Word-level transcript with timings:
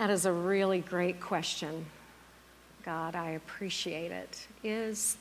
That 0.00 0.08
is 0.08 0.24
a 0.24 0.32
really 0.32 0.80
great 0.80 1.20
question. 1.20 1.84
God, 2.86 3.14
I 3.14 3.32
appreciate 3.32 4.10
it. 4.10 4.46
Is 4.64 5.18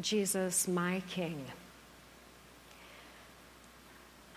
Jesus 0.00 0.66
my 0.66 1.04
King? 1.08 1.44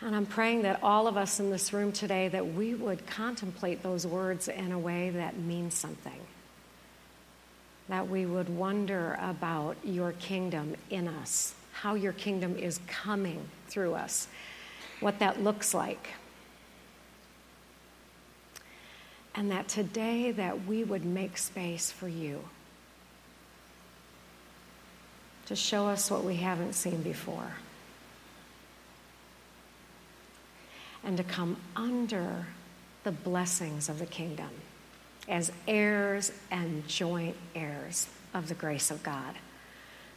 And 0.01 0.15
I'm 0.15 0.27
praying 0.27 0.61
that 0.61 0.83
all 0.83 1.07
of 1.07 1.17
us 1.17 1.39
in 1.39 1.49
this 1.49 1.73
room 1.73 1.91
today 1.91 2.27
that 2.27 2.53
we 2.53 2.75
would 2.75 3.07
contemplate 3.07 3.81
those 3.81 4.05
words 4.05 4.47
in 4.47 4.71
a 4.71 4.77
way 4.77 5.09
that 5.09 5.39
means 5.39 5.73
something. 5.73 6.21
That 7.89 8.07
we 8.07 8.27
would 8.27 8.49
wonder 8.49 9.17
about 9.19 9.77
your 9.83 10.11
kingdom 10.11 10.75
in 10.91 11.07
us, 11.07 11.55
how 11.73 11.95
your 11.95 12.13
kingdom 12.13 12.55
is 12.55 12.79
coming 12.85 13.47
through 13.67 13.95
us, 13.95 14.27
what 14.99 15.17
that 15.17 15.41
looks 15.41 15.73
like. 15.73 16.09
And 19.35 19.51
that 19.51 19.67
today 19.67 20.31
that 20.31 20.65
we 20.65 20.83
would 20.83 21.05
make 21.05 21.37
space 21.37 21.91
for 21.91 22.07
you 22.07 22.43
to 25.45 25.55
show 25.55 25.87
us 25.87 26.11
what 26.11 26.23
we 26.23 26.35
haven't 26.35 26.73
seen 26.73 27.01
before 27.01 27.53
and 31.03 31.17
to 31.17 31.23
come 31.23 31.57
under 31.75 32.45
the 33.03 33.11
blessings 33.11 33.89
of 33.89 33.99
the 33.99 34.05
kingdom 34.05 34.49
as 35.27 35.51
heirs 35.67 36.31
and 36.51 36.87
joint 36.87 37.35
heirs 37.55 38.07
of 38.33 38.47
the 38.47 38.53
grace 38.53 38.91
of 38.91 39.01
God 39.03 39.35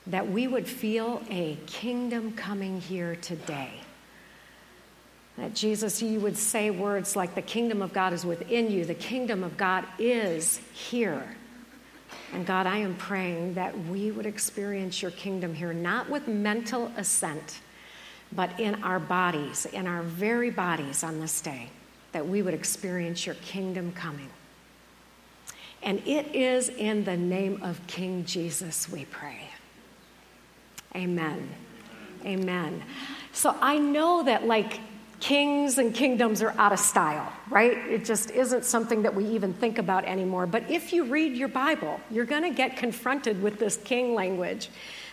that 0.07 0.29
we 0.29 0.47
would 0.47 0.69
feel 0.69 1.23
a 1.31 1.57
kingdom 1.67 2.33
coming 2.33 2.81
here 2.81 3.17
today 3.17 3.81
that 5.37 5.55
Jesus, 5.55 6.01
you 6.01 6.21
would 6.21 6.37
say 6.37 6.71
words 6.71 7.17
like, 7.17 7.35
The 7.35 7.43
kingdom 7.43 7.83
of 7.83 7.93
God 7.93 8.13
is 8.13 8.25
within 8.25 8.71
you, 8.71 8.85
the 8.85 8.95
kingdom 8.95 9.43
of 9.43 9.57
God 9.57 9.85
is 9.99 10.61
here. 10.73 11.37
And 12.33 12.47
God, 12.47 12.67
I 12.67 12.79
am 12.79 12.95
praying 12.97 13.55
that 13.55 13.77
we 13.87 14.11
would 14.11 14.27
experience 14.27 15.03
your 15.03 15.11
kingdom 15.13 15.55
here, 15.55 15.73
not 15.73 16.09
with 16.09 16.29
mental 16.29 16.91
assent, 16.97 17.61
but 18.33 18.59
in 18.59 18.83
our 18.83 18.99
bodies, 18.99 19.67
in 19.67 19.87
our 19.87 20.03
very 20.03 20.51
bodies 20.51 21.05
on 21.05 21.21
this 21.21 21.41
day, 21.41 21.71
that 22.13 22.27
we 22.27 22.43
would 22.43 22.55
experience 22.55 23.27
your 23.27 23.37
kingdom 23.37 23.93
coming. 23.93 24.31
And 25.83 26.01
it 26.07 26.35
is 26.35 26.71
in 26.71 27.05
the 27.05 27.17
name 27.17 27.63
of 27.63 27.87
King 27.87 28.25
Jesus 28.25 28.89
we 28.89 29.05
pray. 29.05 29.49
Amen. 30.97 31.49
Amen. 32.25 32.83
So 33.33 33.55
I 33.61 33.79
know 33.79 34.23
that, 34.23 34.47
like, 34.47 34.81
kings 35.21 35.79
and 35.79 35.95
kingdoms 35.95 36.43
are 36.43 36.55
out 36.59 36.73
of 36.73 36.79
style, 36.79 37.33
right? 37.51 37.77
It 37.77 38.05
just 38.05 38.31
isn't 38.31 38.65
something 38.65 39.03
that 39.03 39.15
we 39.15 39.25
even 39.27 39.53
think 39.55 39.79
about 39.79 40.05
anymore. 40.05 40.47
But 40.47 40.71
if 40.71 40.93
you 40.93 41.05
read 41.05 41.37
your 41.37 41.49
Bible, 41.49 42.01
you're 42.11 42.25
going 42.25 42.43
to 42.43 42.51
get 42.51 42.77
confronted 42.77 43.43
with 43.43 43.59
this 43.59 43.77
king 43.77 44.15
language, 44.15 44.69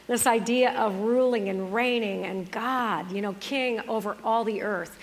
this 0.08 0.28
idea 0.28 0.72
of 0.74 0.96
ruling 1.00 1.50
and 1.50 1.74
reigning 1.74 2.26
and 2.26 2.50
God, 2.52 3.12
you 3.12 3.22
know, 3.22 3.36
king 3.40 3.80
over 3.88 4.18
all 4.24 4.44
the 4.44 4.62
earth. 4.62 4.98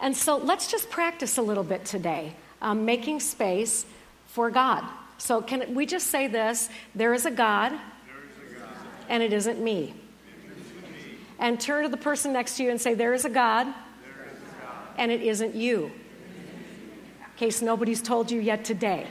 And 0.00 0.16
so 0.16 0.36
let's 0.36 0.70
just 0.70 0.90
practice 0.90 1.38
a 1.38 1.42
little 1.42 1.64
bit 1.64 1.84
today, 1.84 2.34
um, 2.60 2.84
making 2.84 3.20
space 3.20 3.86
for 4.26 4.50
God. 4.50 4.84
So, 5.18 5.40
can 5.40 5.74
we 5.74 5.86
just 5.86 6.08
say 6.08 6.26
this? 6.26 6.68
There 6.94 7.14
is 7.14 7.24
a 7.24 7.30
God, 7.30 7.72
a 7.72 7.76
God. 8.58 8.68
and 9.08 9.22
it 9.22 9.32
isn't. 9.32 9.52
It 9.52 9.58
isn't 9.58 9.64
me. 9.64 9.94
And 11.38 11.60
turn 11.60 11.84
to 11.84 11.88
the 11.88 11.96
person 11.96 12.32
next 12.32 12.56
to 12.56 12.64
you 12.64 12.70
and 12.70 12.80
say, 12.80 12.94
There 12.94 13.14
is 13.14 13.24
a 13.24 13.30
God, 13.30 13.72
and 14.96 15.10
it 15.10 15.22
isn't 15.22 15.54
you. 15.54 15.86
In 15.86 17.38
case 17.38 17.62
nobody's 17.62 18.02
told 18.02 18.30
you 18.30 18.40
yet 18.40 18.64
today. 18.64 19.06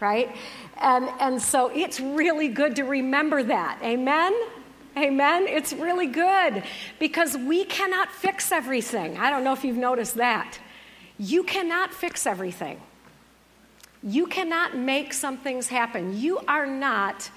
Right? 0.00 0.34
And, 0.78 1.08
and 1.20 1.40
so 1.40 1.68
it's 1.68 2.00
really 2.00 2.48
good 2.48 2.76
to 2.76 2.84
remember 2.84 3.42
that. 3.42 3.78
Amen? 3.82 4.34
Amen? 4.96 5.46
It's 5.46 5.72
really 5.72 6.06
good 6.06 6.64
because 6.98 7.36
we 7.36 7.64
cannot 7.64 8.10
fix 8.10 8.50
everything. 8.50 9.18
I 9.18 9.30
don't 9.30 9.44
know 9.44 9.52
if 9.52 9.64
you've 9.64 9.76
noticed 9.76 10.16
that. 10.16 10.58
You 11.18 11.44
cannot 11.44 11.92
fix 11.92 12.26
everything. 12.26 12.80
You 14.02 14.26
cannot 14.26 14.76
make 14.76 15.12
some 15.12 15.36
things 15.36 15.68
happen. 15.68 16.18
You 16.18 16.38
are 16.48 16.66
not 16.66 17.30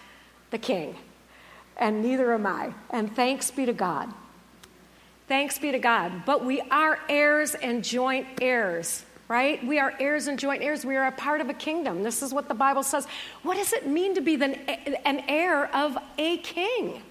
the 0.52 0.58
king, 0.58 0.96
and 1.76 2.02
neither 2.02 2.34
am 2.34 2.46
I. 2.46 2.74
And 2.90 3.14
thanks 3.14 3.52
be 3.52 3.66
to 3.66 3.74
God. 3.74 4.14
Thanks 5.28 5.58
be 5.58 5.72
to 5.72 5.80
God. 5.80 6.26
But 6.26 6.44
we 6.44 6.62
are 6.62 7.00
heirs 7.08 7.56
and 7.56 7.84
joint 7.84 8.28
heirs, 8.42 9.06
right? 9.28 9.66
We 9.66 9.80
are 9.80 9.94
heirs 10.00 10.28
and 10.28 10.38
joint 10.38 10.62
heirs. 10.62 10.86
We 10.86 10.96
are 10.96 11.08
a 11.08 11.12
part 11.12 11.42
of 11.42 11.50
a 11.50 11.54
kingdom. 11.54 12.04
This 12.04 12.22
is 12.22 12.34
what 12.34 12.48
the 12.48 12.54
Bible 12.54 12.84
says. 12.84 13.08
What 13.42 13.56
does 13.56 13.74
it 13.74 13.88
mean 13.88 14.16
to 14.16 14.22
be 14.22 14.36
an 14.36 15.24
heir 15.28 15.74
of 15.74 15.98
a 16.18 16.38
king? 16.38 17.02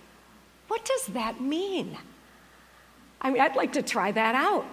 What 0.69 0.85
does 0.85 1.07
that 1.15 1.41
mean? 1.41 1.97
I 3.21 3.31
mean, 3.31 3.41
I'd 3.41 3.57
like 3.57 3.73
to 3.75 3.83
try 3.83 4.13
that 4.13 4.35
out. 4.35 4.67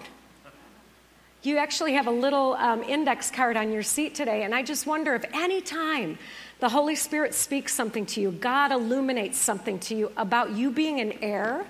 You 1.42 1.58
actually 1.58 1.94
have 1.94 2.08
a 2.08 2.12
little 2.12 2.54
um, 2.56 2.84
index 2.84 3.32
card 3.32 3.56
on 3.56 3.72
your 3.72 3.84
seat 3.84 4.14
today, 4.14 4.44
and 4.44 4.54
I 4.54 4.62
just 4.62 4.86
wonder 4.86 5.16
if 5.16 5.24
any 5.34 5.62
time 5.62 6.18
the 6.60 6.68
Holy 6.68 6.96
Spirit 6.96 7.34
speaks 7.34 7.74
something 7.74 8.06
to 8.08 8.20
you, 8.20 8.32
God 8.32 8.74
illuminates 8.74 9.38
something 9.38 9.80
to 9.80 9.96
you 9.96 10.12
about 10.18 10.52
you 10.52 10.70
being 10.70 11.00
an 11.00 11.14
heir 11.22 11.66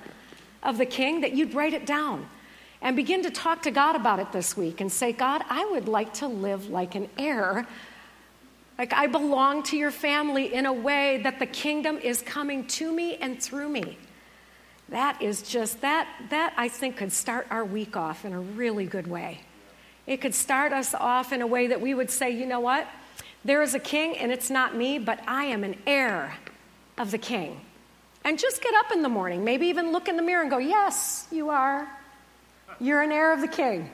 of 0.64 0.78
the 0.78 0.86
king, 0.86 1.22
that 1.22 1.34
you'd 1.34 1.54
write 1.54 1.74
it 1.74 1.86
down 1.86 2.28
and 2.82 2.96
begin 2.96 3.24
to 3.24 3.30
talk 3.30 3.62
to 3.64 3.72
God 3.72 3.96
about 3.96 4.20
it 4.20 4.32
this 4.32 4.56
week 4.56 4.82
and 4.82 4.92
say, 4.92 5.12
God, 5.12 5.44
I 5.50 5.66
would 5.66 5.88
like 5.88 6.14
to 6.16 6.28
live 6.28 6.70
like 6.70 6.96
an 6.96 7.10
heir. 7.18 7.68
Like 8.78 8.94
I 8.94 9.08
belong 9.08 9.64
to 9.64 9.78
your 9.78 9.92
family 9.92 10.54
in 10.54 10.66
a 10.66 10.74
way 10.74 11.22
that 11.24 11.40
the 11.40 11.46
kingdom 11.46 11.98
is 11.98 12.22
coming 12.22 12.66
to 12.68 12.92
me 12.92 13.18
and 13.18 13.42
through 13.42 13.70
me. 13.70 13.98
That 14.88 15.22
is 15.22 15.42
just, 15.42 15.82
that, 15.82 16.08
that 16.30 16.54
I 16.58 16.70
think 16.70 16.98
could 16.98 17.12
start 17.12 17.48
our 17.52 17.66
week 17.66 17.96
off 17.96 18.26
in 18.26 18.34
a 18.34 18.40
really 18.40 18.86
good 18.86 19.08
way. 19.08 19.42
It 20.08 20.22
could 20.22 20.34
start 20.34 20.74
us 20.74 20.96
off 20.96 21.32
in 21.32 21.42
a 21.42 21.48
way 21.48 21.68
that 21.68 21.82
we 21.82 21.94
would 21.94 22.10
say, 22.10 22.32
you 22.32 22.46
know 22.46 22.60
what? 22.60 22.88
There 23.46 23.62
is 23.62 23.76
a 23.76 23.80
king 23.80 24.18
and 24.18 24.32
it's 24.32 24.50
not 24.50 24.76
me, 24.76 24.98
but 24.98 25.20
I 25.28 25.46
am 25.46 25.64
an 25.64 25.76
heir 25.86 26.38
of 26.98 27.12
the 27.12 27.18
king. 27.18 27.62
And 28.30 28.38
just 28.38 28.62
get 28.62 28.76
up 28.76 28.92
in 28.92 29.02
the 29.02 29.10
morning, 29.10 29.44
maybe 29.44 29.66
even 29.70 29.92
look 29.92 30.08
in 30.08 30.16
the 30.16 30.22
mirror 30.22 30.44
and 30.44 30.52
go, 30.52 30.60
Yes, 30.60 31.26
you 31.32 31.50
are. 31.50 31.88
You're 32.80 33.02
an 33.02 33.12
heir 33.12 33.34
of 33.34 33.42
the 33.42 33.48
king. 33.48 33.90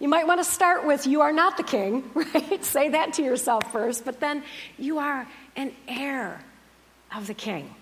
You 0.00 0.08
might 0.08 0.26
want 0.26 0.40
to 0.40 0.44
start 0.44 0.86
with, 0.86 1.06
You 1.06 1.20
are 1.20 1.34
not 1.34 1.58
the 1.58 1.62
king, 1.64 2.10
right? 2.14 2.64
Say 2.64 2.88
that 2.88 3.12
to 3.14 3.22
yourself 3.22 3.70
first, 3.70 4.06
but 4.06 4.20
then 4.20 4.42
you 4.78 4.96
are 4.96 5.28
an 5.54 5.74
heir 5.86 6.42
of 7.14 7.26
the 7.26 7.34
king. 7.34 7.74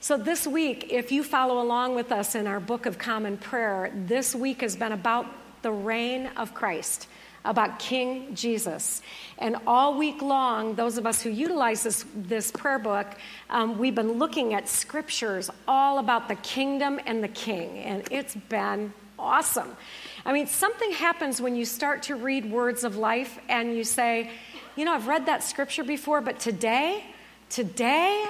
So, 0.00 0.16
this 0.16 0.44
week, 0.44 0.90
if 0.90 1.12
you 1.12 1.22
follow 1.22 1.62
along 1.62 1.94
with 1.94 2.10
us 2.10 2.34
in 2.34 2.48
our 2.48 2.58
book 2.58 2.86
of 2.86 2.98
common 2.98 3.36
prayer, 3.36 3.92
this 3.94 4.34
week 4.34 4.62
has 4.62 4.74
been 4.74 4.90
about 4.90 5.26
the 5.62 5.70
reign 5.70 6.30
of 6.36 6.52
Christ 6.52 7.06
about 7.44 7.78
King 7.78 8.34
Jesus. 8.34 9.02
And 9.38 9.56
all 9.66 9.98
week 9.98 10.22
long, 10.22 10.74
those 10.74 10.98
of 10.98 11.06
us 11.06 11.22
who 11.22 11.30
utilize 11.30 11.82
this, 11.82 12.04
this 12.14 12.50
prayer 12.50 12.78
book, 12.78 13.06
um, 13.50 13.78
we've 13.78 13.94
been 13.94 14.12
looking 14.12 14.54
at 14.54 14.68
scriptures 14.68 15.50
all 15.66 15.98
about 15.98 16.28
the 16.28 16.36
kingdom 16.36 17.00
and 17.04 17.22
the 17.22 17.28
king. 17.28 17.78
And 17.78 18.04
it's 18.10 18.34
been 18.34 18.92
awesome. 19.18 19.76
I 20.24 20.32
mean, 20.32 20.46
something 20.46 20.92
happens 20.92 21.40
when 21.40 21.56
you 21.56 21.64
start 21.64 22.04
to 22.04 22.16
read 22.16 22.50
words 22.50 22.84
of 22.84 22.96
life 22.96 23.38
and 23.48 23.76
you 23.76 23.84
say, 23.84 24.30
you 24.76 24.84
know, 24.84 24.92
I've 24.92 25.08
read 25.08 25.26
that 25.26 25.42
scripture 25.42 25.84
before, 25.84 26.20
but 26.20 26.38
today, 26.38 27.04
today, 27.50 28.24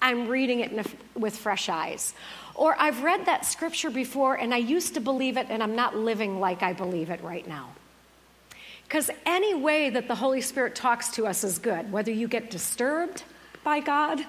I'm 0.00 0.28
reading 0.28 0.60
it 0.60 0.72
a, 0.72 1.18
with 1.18 1.36
fresh 1.36 1.68
eyes. 1.68 2.14
Or 2.54 2.76
I've 2.78 3.02
read 3.02 3.26
that 3.26 3.46
scripture 3.46 3.90
before 3.90 4.34
and 4.34 4.52
I 4.52 4.58
used 4.58 4.94
to 4.94 5.00
believe 5.00 5.36
it 5.36 5.46
and 5.48 5.62
I'm 5.62 5.76
not 5.76 5.96
living 5.96 6.40
like 6.40 6.62
I 6.62 6.72
believe 6.72 7.08
it 7.08 7.22
right 7.22 7.46
now. 7.46 7.70
Because 8.92 9.10
any 9.24 9.54
way 9.54 9.88
that 9.88 10.06
the 10.06 10.14
Holy 10.14 10.42
Spirit 10.42 10.74
talks 10.74 11.08
to 11.12 11.26
us 11.26 11.44
is 11.44 11.58
good, 11.58 11.90
whether 11.90 12.12
you 12.12 12.28
get 12.28 12.50
disturbed 12.50 13.22
by 13.64 13.80
God 13.80 14.20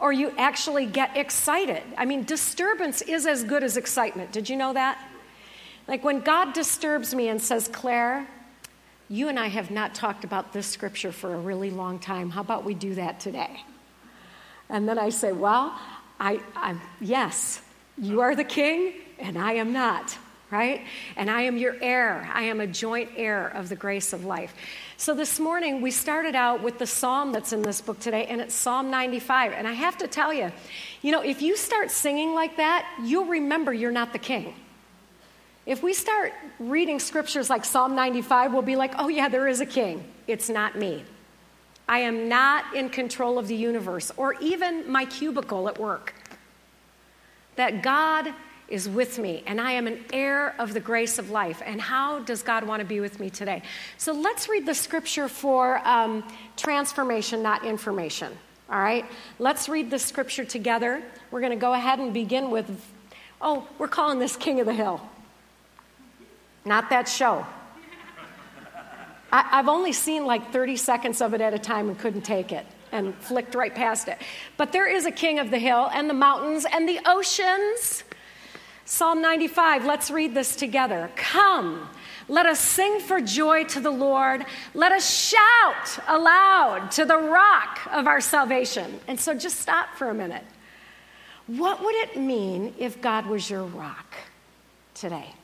or 0.00 0.12
you 0.12 0.34
actually 0.36 0.84
get 0.84 1.16
excited. 1.16 1.80
I 1.96 2.06
mean, 2.06 2.24
disturbance 2.24 3.02
is 3.02 3.24
as 3.24 3.44
good 3.44 3.62
as 3.62 3.76
excitement. 3.76 4.32
Did 4.32 4.48
you 4.48 4.56
know 4.56 4.72
that? 4.72 4.98
Like 5.86 6.02
when 6.02 6.22
God 6.22 6.54
disturbs 6.54 7.14
me 7.14 7.28
and 7.28 7.40
says, 7.40 7.68
Claire, 7.68 8.26
you 9.08 9.28
and 9.28 9.38
I 9.38 9.46
have 9.46 9.70
not 9.70 9.94
talked 9.94 10.24
about 10.24 10.52
this 10.52 10.66
scripture 10.66 11.12
for 11.12 11.32
a 11.32 11.38
really 11.38 11.70
long 11.70 12.00
time. 12.00 12.30
How 12.30 12.40
about 12.40 12.64
we 12.64 12.74
do 12.74 12.96
that 12.96 13.20
today? 13.20 13.62
And 14.68 14.88
then 14.88 14.98
I 14.98 15.10
say, 15.10 15.30
Well, 15.30 15.78
I, 16.18 16.40
I'm, 16.56 16.80
yes, 17.00 17.62
you 17.96 18.22
are 18.22 18.34
the 18.34 18.42
king 18.42 18.92
and 19.20 19.38
I 19.38 19.52
am 19.52 19.72
not 19.72 20.18
right? 20.50 20.84
And 21.16 21.30
I 21.30 21.42
am 21.42 21.56
your 21.56 21.76
heir. 21.80 22.28
I 22.32 22.42
am 22.44 22.60
a 22.60 22.66
joint 22.66 23.10
heir 23.16 23.48
of 23.48 23.68
the 23.68 23.76
grace 23.76 24.12
of 24.12 24.24
life. 24.24 24.54
So 24.96 25.14
this 25.14 25.38
morning, 25.38 25.80
we 25.80 25.90
started 25.90 26.34
out 26.34 26.62
with 26.62 26.78
the 26.78 26.86
psalm 26.86 27.32
that's 27.32 27.52
in 27.52 27.62
this 27.62 27.80
book 27.80 28.00
today, 28.00 28.26
and 28.26 28.40
it's 28.40 28.54
Psalm 28.54 28.90
95. 28.90 29.52
And 29.52 29.66
I 29.66 29.72
have 29.72 29.96
to 29.98 30.08
tell 30.08 30.32
you, 30.32 30.50
you 31.02 31.12
know, 31.12 31.22
if 31.22 31.40
you 31.40 31.56
start 31.56 31.90
singing 31.90 32.34
like 32.34 32.56
that, 32.56 32.86
you'll 33.02 33.26
remember 33.26 33.72
you're 33.72 33.92
not 33.92 34.12
the 34.12 34.18
king. 34.18 34.54
If 35.66 35.82
we 35.82 35.92
start 35.92 36.32
reading 36.58 36.98
scriptures 36.98 37.48
like 37.48 37.64
Psalm 37.64 37.94
95, 37.94 38.52
we'll 38.52 38.62
be 38.62 38.76
like, 38.76 38.94
oh, 38.98 39.08
yeah, 39.08 39.28
there 39.28 39.46
is 39.46 39.60
a 39.60 39.66
king. 39.66 40.04
it's 40.26 40.48
not 40.48 40.76
me. 40.76 41.04
I 41.88 42.00
am 42.00 42.28
not 42.28 42.76
in 42.76 42.88
control 42.88 43.38
of 43.38 43.48
the 43.48 43.56
universe 43.56 44.12
or 44.16 44.34
even 44.34 44.90
my 44.90 45.04
cubicle 45.04 45.68
at 45.68 45.78
work. 45.78 46.14
That 47.56 47.82
God 47.82 48.32
is 48.70 48.88
with 48.88 49.18
me 49.18 49.42
and 49.46 49.60
I 49.60 49.72
am 49.72 49.86
an 49.86 50.04
heir 50.12 50.54
of 50.58 50.72
the 50.72 50.80
grace 50.80 51.18
of 51.18 51.30
life. 51.30 51.60
And 51.64 51.80
how 51.80 52.20
does 52.20 52.42
God 52.42 52.64
want 52.64 52.80
to 52.80 52.86
be 52.86 53.00
with 53.00 53.20
me 53.20 53.28
today? 53.28 53.62
So 53.98 54.12
let's 54.12 54.48
read 54.48 54.64
the 54.64 54.74
scripture 54.74 55.28
for 55.28 55.86
um, 55.86 56.24
transformation, 56.56 57.42
not 57.42 57.64
information. 57.64 58.32
All 58.70 58.78
right? 58.78 59.04
Let's 59.38 59.68
read 59.68 59.90
the 59.90 59.98
scripture 59.98 60.44
together. 60.44 61.02
We're 61.30 61.40
going 61.40 61.52
to 61.52 61.58
go 61.58 61.74
ahead 61.74 61.98
and 61.98 62.14
begin 62.14 62.50
with, 62.50 62.70
oh, 63.42 63.66
we're 63.78 63.88
calling 63.88 64.20
this 64.20 64.36
King 64.36 64.60
of 64.60 64.66
the 64.66 64.74
Hill. 64.74 65.00
Not 66.64 66.90
that 66.90 67.08
show. 67.08 67.44
I, 69.32 69.42
have 69.42 69.68
only 69.68 69.92
seen 69.92 70.24
like 70.24 70.52
30 70.52 70.76
seconds 70.76 71.20
of 71.20 71.34
it 71.34 71.40
at 71.40 71.54
a 71.54 71.58
time 71.58 71.88
and 71.88 71.98
couldn't 71.98 72.22
take 72.22 72.52
it 72.52 72.66
and 72.92 73.14
flicked 73.16 73.54
right 73.54 73.74
past 73.74 74.08
it. 74.08 74.18
But 74.56 74.72
there 74.72 74.88
is 74.88 75.06
a 75.06 75.10
king 75.10 75.38
of 75.38 75.50
the 75.50 75.58
hill 75.58 75.88
and 75.92 76.10
the 76.10 76.14
mountains 76.14 76.66
and 76.70 76.88
the 76.88 77.00
oceans. 77.06 78.04
Psalm 78.90 79.22
95, 79.22 79.84
let's 79.84 80.10
read 80.10 80.34
this 80.34 80.56
together. 80.56 81.12
Come, 81.14 81.88
let 82.26 82.44
us 82.44 82.58
sing 82.58 82.98
for 82.98 83.20
joy 83.20 83.62
to 83.66 83.78
the 83.78 83.90
Lord. 83.90 84.44
Let 84.74 84.90
us 84.90 85.08
shout 85.08 86.04
aloud 86.08 86.90
to 86.94 87.04
the 87.04 87.16
rock 87.16 87.78
of 87.92 88.08
our 88.08 88.20
salvation. 88.20 88.98
And 89.06 89.18
so 89.18 89.32
just 89.32 89.60
stop 89.60 89.94
for 89.94 90.10
a 90.10 90.14
minute. 90.14 90.42
What 91.46 91.84
would 91.84 91.94
it 91.94 92.16
mean 92.16 92.74
if 92.80 93.00
God 93.00 93.26
was 93.26 93.48
your 93.48 93.62
rock 93.62 94.12
today? 94.94 95.36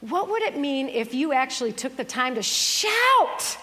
What 0.00 0.28
would 0.30 0.42
it 0.42 0.58
mean 0.58 0.88
if 0.88 1.14
you 1.14 1.32
actually 1.32 1.72
took 1.72 1.96
the 1.96 2.04
time 2.04 2.34
to 2.34 2.42
shout 2.42 3.58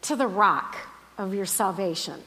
to 0.00 0.16
the 0.16 0.26
rock 0.26 0.78
of 1.18 1.34
your 1.34 1.44
salvation? 1.44 2.22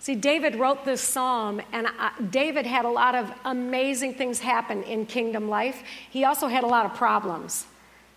See, 0.00 0.14
David 0.14 0.56
wrote 0.56 0.86
this 0.86 1.02
psalm, 1.02 1.60
and 1.72 1.86
David 2.30 2.64
had 2.64 2.86
a 2.86 2.88
lot 2.88 3.14
of 3.14 3.30
amazing 3.44 4.14
things 4.14 4.40
happen 4.40 4.82
in 4.84 5.04
kingdom 5.04 5.50
life. 5.50 5.82
He 6.08 6.24
also 6.24 6.48
had 6.48 6.64
a 6.64 6.66
lot 6.66 6.86
of 6.86 6.94
problems, 6.94 7.66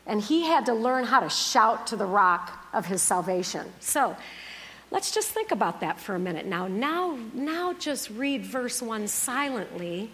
and 0.07 0.21
he 0.21 0.44
had 0.45 0.65
to 0.68 0.74
learn 0.74 1.03
how 1.03 1.19
to 1.19 1.30
shout 1.30 1.88
to 1.88 1.97
the 1.97 2.06
rock 2.06 2.69
of 2.71 2.85
his 2.85 3.01
salvation. 3.01 3.68
So, 3.81 4.15
let's 4.91 5.12
just 5.12 5.31
think 5.31 5.51
about 5.51 5.81
that 5.81 6.00
for 6.00 6.15
a 6.15 6.19
minute 6.19 6.45
now. 6.45 6.69
Now, 6.69 7.18
now 7.33 7.74
just 7.74 8.09
read 8.12 8.45
verse 8.45 8.81
1 8.81 9.09
silently 9.09 10.09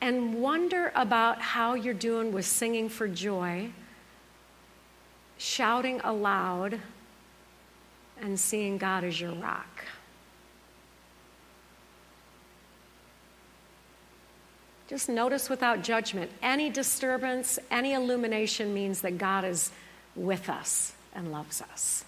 and 0.00 0.40
wonder 0.40 0.92
about 0.94 1.42
how 1.42 1.74
you're 1.74 1.92
doing 1.92 2.32
with 2.32 2.46
singing 2.46 2.88
for 2.88 3.06
joy, 3.06 3.68
shouting 5.36 6.00
aloud, 6.04 6.80
and 8.22 8.40
seeing 8.40 8.78
God 8.78 9.04
as 9.04 9.20
your 9.20 9.32
rock. 9.32 9.84
Just 14.88 15.08
notice 15.08 15.50
without 15.50 15.82
judgment. 15.82 16.30
Any 16.42 16.70
disturbance, 16.70 17.58
any 17.70 17.94
illumination 17.94 18.72
means 18.72 19.00
that 19.00 19.18
God 19.18 19.44
is 19.44 19.72
with 20.14 20.48
us 20.48 20.94
and 21.14 21.32
loves 21.32 21.60
us. 21.60 22.04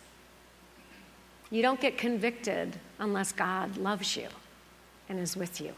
You 1.51 1.63
don't 1.63 1.81
get 1.81 1.99
convicted 1.99 2.79
unless 2.99 3.33
God 3.33 3.77
loves 3.77 4.17
you 4.17 4.29
and 5.09 5.19
is 5.19 5.37
with 5.37 5.61
you. 5.61 5.73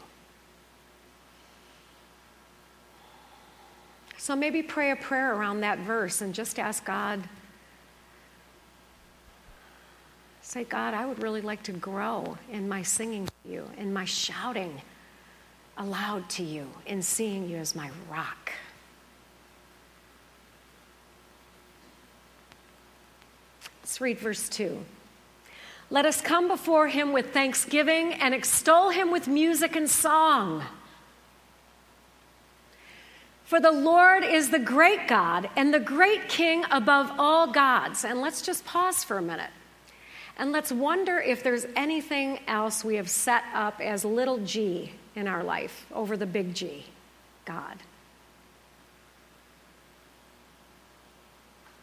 So 4.17 4.35
maybe 4.35 4.61
pray 4.61 4.91
a 4.91 4.95
prayer 4.95 5.33
around 5.33 5.61
that 5.61 5.79
verse 5.79 6.21
and 6.21 6.35
just 6.35 6.59
ask 6.59 6.85
God. 6.85 7.23
Say, 10.43 10.63
God, 10.65 10.93
I 10.93 11.07
would 11.07 11.23
really 11.23 11.41
like 11.41 11.63
to 11.63 11.71
grow 11.71 12.37
in 12.51 12.69
my 12.69 12.83
singing 12.83 13.25
to 13.25 13.51
you, 13.51 13.65
in 13.77 13.91
my 13.91 14.05
shouting 14.05 14.81
aloud 15.81 16.29
to 16.29 16.43
you, 16.43 16.67
in 16.85 17.01
seeing 17.01 17.49
you 17.49 17.57
as 17.57 17.75
my 17.75 17.89
rock. 18.09 18.51
Let's 23.81 23.99
read 23.99 24.19
verse 24.19 24.47
2. 24.47 24.77
Let 25.89 26.05
us 26.05 26.21
come 26.21 26.47
before 26.47 26.87
him 26.87 27.13
with 27.13 27.33
thanksgiving 27.33 28.13
and 28.13 28.33
extol 28.33 28.91
him 28.91 29.11
with 29.11 29.27
music 29.27 29.75
and 29.75 29.89
song. 29.89 30.63
For 33.43 33.59
the 33.59 33.71
Lord 33.71 34.23
is 34.23 34.51
the 34.51 34.59
great 34.59 35.07
God 35.07 35.49
and 35.55 35.73
the 35.73 35.79
great 35.79 36.29
King 36.29 36.63
above 36.69 37.11
all 37.17 37.51
gods. 37.51 38.05
And 38.05 38.21
let's 38.21 38.43
just 38.43 38.63
pause 38.65 39.03
for 39.03 39.17
a 39.17 39.21
minute. 39.21 39.49
And 40.37 40.51
let's 40.51 40.71
wonder 40.71 41.17
if 41.17 41.43
there's 41.43 41.65
anything 41.75 42.39
else 42.47 42.85
we 42.85 42.95
have 42.95 43.09
set 43.09 43.43
up 43.53 43.81
as 43.81 44.05
little 44.05 44.37
g 44.37 44.93
in 45.15 45.27
our 45.27 45.43
life 45.43 45.85
over 45.93 46.15
the 46.15 46.25
big 46.25 46.53
G, 46.53 46.85
God. 47.45 47.77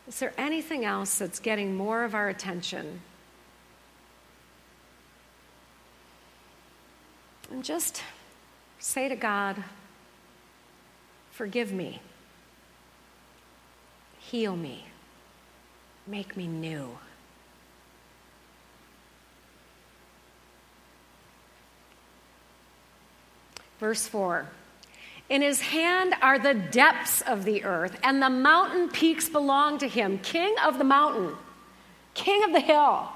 Is 0.06 0.18
there 0.20 0.32
anything 0.38 0.84
else 0.84 1.18
that's 1.18 1.38
getting 1.38 1.76
more 1.76 2.04
of 2.04 2.14
our 2.14 2.28
attention? 2.28 3.00
And 7.50 7.62
just 7.62 8.02
say 8.78 9.08
to 9.08 9.16
God, 9.16 9.62
Forgive 11.30 11.72
me. 11.72 12.00
Heal 14.18 14.56
me. 14.56 14.86
Make 16.04 16.36
me 16.36 16.48
new. 16.48 16.98
Verse 23.78 24.06
4 24.06 24.46
In 25.28 25.42
his 25.42 25.60
hand 25.60 26.14
are 26.20 26.38
the 26.38 26.54
depths 26.54 27.20
of 27.22 27.44
the 27.44 27.64
earth, 27.64 27.98
and 28.02 28.22
the 28.22 28.30
mountain 28.30 28.88
peaks 28.88 29.28
belong 29.28 29.78
to 29.78 29.88
him, 29.88 30.18
king 30.18 30.54
of 30.64 30.78
the 30.78 30.84
mountain, 30.84 31.34
king 32.14 32.44
of 32.44 32.52
the 32.52 32.60
hill, 32.60 33.08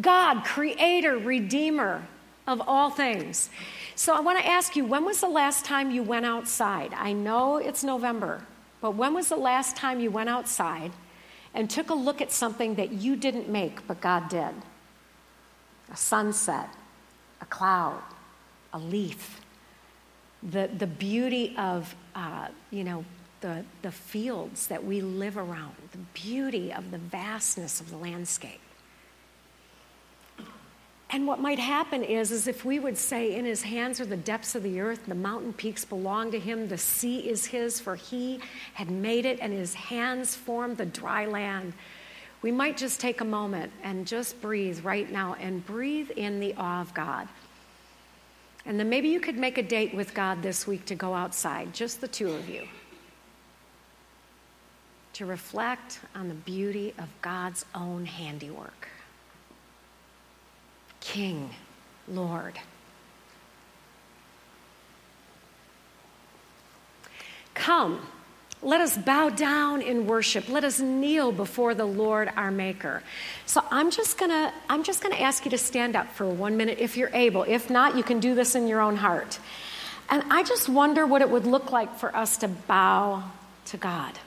God, 0.00 0.44
creator, 0.44 1.16
redeemer 1.16 2.06
of 2.46 2.62
all 2.66 2.90
things. 2.90 3.50
So 3.94 4.14
I 4.14 4.20
want 4.20 4.38
to 4.38 4.46
ask 4.46 4.76
you 4.76 4.84
when 4.84 5.04
was 5.04 5.20
the 5.20 5.28
last 5.28 5.64
time 5.64 5.90
you 5.90 6.02
went 6.02 6.26
outside? 6.26 6.92
I 6.94 7.12
know 7.12 7.56
it's 7.56 7.82
November, 7.82 8.42
but 8.80 8.94
when 8.94 9.14
was 9.14 9.28
the 9.28 9.36
last 9.36 9.74
time 9.74 10.00
you 10.00 10.10
went 10.10 10.28
outside 10.28 10.92
and 11.54 11.70
took 11.70 11.88
a 11.88 11.94
look 11.94 12.20
at 12.20 12.30
something 12.30 12.74
that 12.74 12.92
you 12.92 13.16
didn't 13.16 13.48
make, 13.48 13.86
but 13.86 14.00
God 14.00 14.28
did? 14.28 14.54
A 15.90 15.96
sunset, 15.96 16.68
a 17.40 17.46
cloud, 17.46 18.02
a 18.72 18.78
leaf, 18.78 19.40
the, 20.50 20.70
the 20.78 20.86
beauty 20.86 21.54
of, 21.58 21.94
uh, 22.14 22.48
you 22.70 22.84
know, 22.84 23.04
the, 23.40 23.64
the 23.82 23.90
fields 23.90 24.68
that 24.68 24.84
we 24.84 25.00
live 25.00 25.36
around, 25.36 25.74
the 25.92 25.98
beauty 26.14 26.72
of 26.72 26.90
the 26.90 26.98
vastness 26.98 27.80
of 27.80 27.90
the 27.90 27.96
landscape. 27.96 28.60
And 31.10 31.26
what 31.26 31.38
might 31.38 31.58
happen 31.60 32.02
is, 32.02 32.32
is 32.32 32.48
if 32.48 32.64
we 32.64 32.80
would 32.80 32.98
say, 32.98 33.36
In 33.36 33.44
his 33.44 33.62
hands 33.62 34.00
are 34.00 34.06
the 34.06 34.16
depths 34.16 34.54
of 34.54 34.62
the 34.62 34.80
earth, 34.80 35.06
the 35.06 35.14
mountain 35.14 35.52
peaks 35.52 35.84
belong 35.84 36.32
to 36.32 36.38
him, 36.38 36.68
the 36.68 36.78
sea 36.78 37.18
is 37.18 37.46
his, 37.46 37.80
for 37.80 37.94
he 37.94 38.40
had 38.74 38.90
made 38.90 39.24
it, 39.24 39.38
and 39.40 39.52
his 39.52 39.74
hands 39.74 40.34
formed 40.34 40.78
the 40.78 40.86
dry 40.86 41.26
land. 41.26 41.72
We 42.42 42.50
might 42.50 42.76
just 42.76 43.00
take 43.00 43.20
a 43.20 43.24
moment 43.24 43.72
and 43.82 44.06
just 44.06 44.40
breathe 44.40 44.84
right 44.84 45.10
now 45.10 45.36
and 45.40 45.64
breathe 45.64 46.10
in 46.10 46.40
the 46.40 46.54
awe 46.56 46.80
of 46.80 46.92
God. 46.92 47.28
And 48.66 48.80
then 48.80 48.88
maybe 48.88 49.08
you 49.08 49.20
could 49.20 49.36
make 49.36 49.58
a 49.58 49.62
date 49.62 49.94
with 49.94 50.12
God 50.12 50.42
this 50.42 50.66
week 50.66 50.84
to 50.86 50.96
go 50.96 51.14
outside, 51.14 51.72
just 51.72 52.00
the 52.00 52.08
two 52.08 52.32
of 52.32 52.48
you, 52.48 52.66
to 55.12 55.24
reflect 55.24 56.00
on 56.16 56.28
the 56.28 56.34
beauty 56.34 56.92
of 56.98 57.08
God's 57.22 57.64
own 57.76 58.04
handiwork. 58.04 58.88
King, 60.98 61.50
Lord. 62.08 62.58
Come, 67.54 68.00
let 68.66 68.80
us 68.80 68.98
bow 68.98 69.30
down 69.30 69.80
in 69.80 70.08
worship. 70.08 70.48
Let 70.48 70.64
us 70.64 70.80
kneel 70.80 71.30
before 71.30 71.72
the 71.72 71.84
Lord 71.84 72.28
our 72.36 72.50
Maker. 72.50 73.00
So 73.46 73.62
I'm 73.70 73.92
just 73.92 74.18
gonna 74.18 74.52
I'm 74.68 74.82
just 74.82 75.02
gonna 75.02 75.14
ask 75.14 75.44
you 75.44 75.52
to 75.52 75.58
stand 75.58 75.94
up 75.94 76.08
for 76.12 76.26
one 76.26 76.56
minute 76.56 76.78
if 76.80 76.96
you're 76.96 77.14
able. 77.14 77.44
If 77.44 77.70
not, 77.70 77.96
you 77.96 78.02
can 78.02 78.18
do 78.18 78.34
this 78.34 78.56
in 78.56 78.66
your 78.66 78.80
own 78.80 78.96
heart. 78.96 79.38
And 80.10 80.24
I 80.30 80.42
just 80.42 80.68
wonder 80.68 81.06
what 81.06 81.22
it 81.22 81.30
would 81.30 81.46
look 81.46 81.70
like 81.70 81.96
for 81.96 82.14
us 82.14 82.38
to 82.38 82.48
bow 82.48 83.22
to 83.66 83.76
God. 83.76 84.18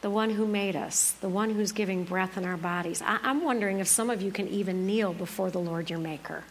the 0.00 0.10
one 0.10 0.30
who 0.30 0.46
made 0.46 0.76
us, 0.76 1.10
the 1.20 1.28
one 1.28 1.50
who's 1.50 1.72
giving 1.72 2.04
breath 2.04 2.36
in 2.36 2.44
our 2.44 2.56
bodies. 2.56 3.02
I, 3.02 3.18
am 3.24 3.42
wondering 3.42 3.80
if 3.80 3.88
some 3.88 4.10
of 4.10 4.22
you 4.22 4.30
can 4.30 4.46
even 4.46 4.86
kneel 4.86 5.12
before 5.12 5.50
the 5.50 5.58
Lord 5.58 5.90
your 5.90 5.98
Maker. 5.98 6.44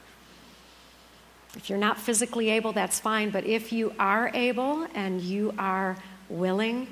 If 1.57 1.71
you're 1.71 1.79
not 1.79 1.99
physically 1.99 2.51
able, 2.51 2.71
that's 2.71 2.99
fine, 2.99 3.31
but 3.31 3.43
if 3.43 3.73
you 3.73 3.91
are 3.97 4.29
able 4.35 4.87
and 4.93 5.19
you 5.19 5.55
are 5.57 5.97
willing, 6.29 6.87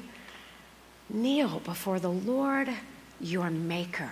kneel 1.08 1.60
before 1.60 2.00
the 2.00 2.10
Lord 2.10 2.70
your 3.22 3.52
Maker, 3.52 4.12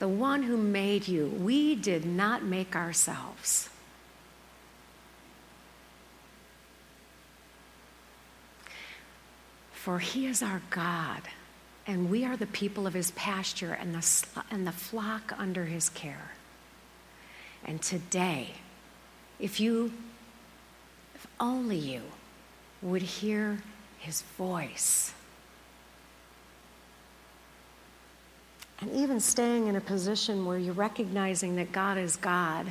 the 0.00 0.08
one 0.08 0.42
who 0.42 0.56
made 0.56 1.06
you. 1.06 1.28
We 1.28 1.76
did 1.76 2.04
not 2.04 2.42
make 2.42 2.74
ourselves. 2.74 3.68
For 9.72 10.00
he 10.00 10.26
is 10.26 10.42
our 10.42 10.62
God, 10.70 11.22
and 11.86 12.10
we 12.10 12.24
are 12.24 12.36
the 12.36 12.46
people 12.46 12.88
of 12.88 12.94
his 12.94 13.12
pasture 13.12 13.72
and 13.72 13.94
the, 13.94 14.24
and 14.50 14.66
the 14.66 14.72
flock 14.72 15.32
under 15.38 15.64
his 15.64 15.88
care. 15.88 16.32
And 17.68 17.82
today, 17.82 18.48
if 19.38 19.60
you, 19.60 19.92
if 21.14 21.26
only 21.38 21.76
you 21.76 22.00
would 22.80 23.02
hear 23.02 23.58
his 23.98 24.22
voice, 24.22 25.12
and 28.80 28.90
even 28.92 29.20
staying 29.20 29.66
in 29.66 29.76
a 29.76 29.82
position 29.82 30.46
where 30.46 30.56
you're 30.56 30.72
recognizing 30.72 31.56
that 31.56 31.70
God 31.70 31.98
is 31.98 32.16
God, 32.16 32.66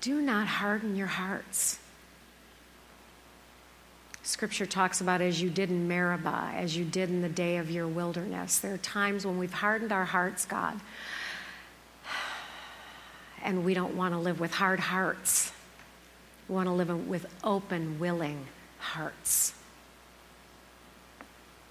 do 0.00 0.22
not 0.22 0.46
harden 0.46 0.94
your 0.94 1.08
hearts. 1.08 1.80
Scripture 4.22 4.66
talks 4.66 5.00
about 5.00 5.20
as 5.20 5.42
you 5.42 5.50
did 5.50 5.70
in 5.70 5.88
Meribah, 5.88 6.52
as 6.54 6.76
you 6.76 6.84
did 6.84 7.08
in 7.08 7.20
the 7.20 7.28
day 7.28 7.56
of 7.56 7.68
your 7.68 7.88
wilderness. 7.88 8.60
There 8.60 8.74
are 8.74 8.78
times 8.78 9.26
when 9.26 9.38
we've 9.38 9.52
hardened 9.52 9.90
our 9.90 10.04
hearts, 10.04 10.44
God, 10.44 10.78
and 13.42 13.64
we 13.64 13.74
don't 13.74 13.94
want 13.94 14.14
to 14.14 14.18
live 14.18 14.40
with 14.40 14.52
hard 14.52 14.80
hearts. 14.80 15.52
We 16.48 16.54
want 16.54 16.68
to 16.68 16.72
live 16.72 17.08
with 17.08 17.26
open, 17.42 17.98
willing 17.98 18.46
hearts. 18.78 19.54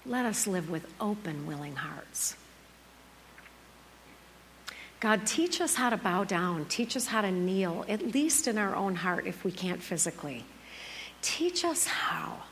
Let 0.04 0.26
us 0.26 0.46
live 0.46 0.70
with 0.70 0.86
open, 1.00 1.46
willing 1.46 1.76
hearts. 1.76 2.36
God, 4.98 5.26
teach 5.26 5.60
us 5.60 5.74
how 5.74 5.90
to 5.90 5.96
bow 5.96 6.24
down, 6.24 6.64
teach 6.66 6.96
us 6.96 7.06
how 7.06 7.22
to 7.22 7.30
kneel, 7.30 7.84
at 7.88 8.14
least 8.14 8.46
in 8.46 8.56
our 8.56 8.74
own 8.74 8.94
heart 8.94 9.26
if 9.26 9.44
we 9.44 9.50
can't 9.50 9.82
physically. 9.82 10.44
Teach 11.22 11.64
us 11.64 11.86
how. 11.86 12.42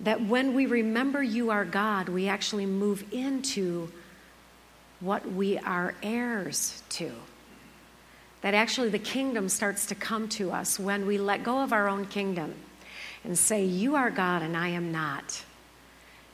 That 0.00 0.20
when 0.20 0.52
we 0.54 0.66
remember 0.66 1.22
you 1.22 1.50
are 1.50 1.64
God, 1.64 2.08
we 2.08 2.28
actually 2.28 2.66
move 2.66 3.04
into 3.12 3.90
what 5.00 5.30
we 5.30 5.58
are 5.58 5.94
heirs 6.02 6.82
to. 6.90 7.12
That 8.42 8.54
actually 8.54 8.90
the 8.90 8.98
kingdom 8.98 9.48
starts 9.48 9.86
to 9.86 9.94
come 9.94 10.28
to 10.30 10.52
us 10.52 10.78
when 10.78 11.06
we 11.06 11.18
let 11.18 11.42
go 11.42 11.62
of 11.62 11.72
our 11.72 11.88
own 11.88 12.06
kingdom 12.06 12.54
and 13.24 13.36
say, 13.36 13.64
You 13.64 13.96
are 13.96 14.10
God 14.10 14.42
and 14.42 14.56
I 14.56 14.68
am 14.68 14.92
not. 14.92 15.42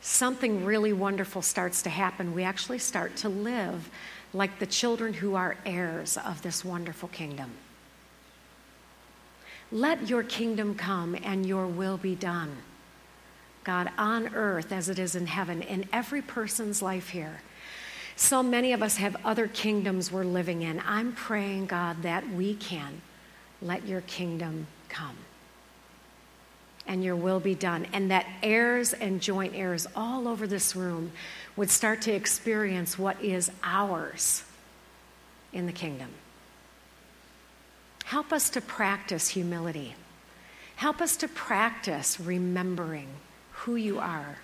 Something 0.00 0.64
really 0.64 0.92
wonderful 0.92 1.42
starts 1.42 1.82
to 1.82 1.90
happen. 1.90 2.34
We 2.34 2.42
actually 2.42 2.80
start 2.80 3.16
to 3.18 3.28
live 3.28 3.88
like 4.34 4.58
the 4.58 4.66
children 4.66 5.14
who 5.14 5.34
are 5.34 5.56
heirs 5.64 6.16
of 6.16 6.42
this 6.42 6.64
wonderful 6.64 7.08
kingdom. 7.08 7.52
Let 9.70 10.08
your 10.08 10.22
kingdom 10.22 10.74
come 10.74 11.16
and 11.22 11.46
your 11.46 11.66
will 11.66 11.96
be 11.96 12.14
done, 12.14 12.58
God, 13.64 13.90
on 13.96 14.34
earth 14.34 14.72
as 14.72 14.88
it 14.88 14.98
is 14.98 15.14
in 15.14 15.26
heaven, 15.26 15.62
in 15.62 15.88
every 15.92 16.20
person's 16.20 16.82
life 16.82 17.10
here. 17.10 17.40
So 18.22 18.40
many 18.40 18.72
of 18.72 18.84
us 18.84 18.98
have 18.98 19.16
other 19.24 19.48
kingdoms 19.48 20.12
we're 20.12 20.22
living 20.22 20.62
in. 20.62 20.80
I'm 20.86 21.12
praying, 21.12 21.66
God, 21.66 22.04
that 22.04 22.30
we 22.30 22.54
can 22.54 23.02
let 23.60 23.84
your 23.88 24.02
kingdom 24.02 24.68
come 24.88 25.16
and 26.86 27.02
your 27.02 27.16
will 27.16 27.40
be 27.40 27.56
done, 27.56 27.88
and 27.92 28.12
that 28.12 28.24
heirs 28.40 28.92
and 28.92 29.20
joint 29.20 29.54
heirs 29.56 29.88
all 29.96 30.28
over 30.28 30.46
this 30.46 30.76
room 30.76 31.10
would 31.56 31.68
start 31.68 32.00
to 32.02 32.12
experience 32.12 32.96
what 32.96 33.20
is 33.20 33.50
ours 33.64 34.44
in 35.52 35.66
the 35.66 35.72
kingdom. 35.72 36.10
Help 38.04 38.32
us 38.32 38.50
to 38.50 38.60
practice 38.60 39.30
humility. 39.30 39.96
Help 40.76 41.00
us 41.00 41.16
to 41.16 41.26
practice 41.26 42.20
remembering 42.20 43.08
who 43.50 43.74
you 43.74 43.98
are, 43.98 44.38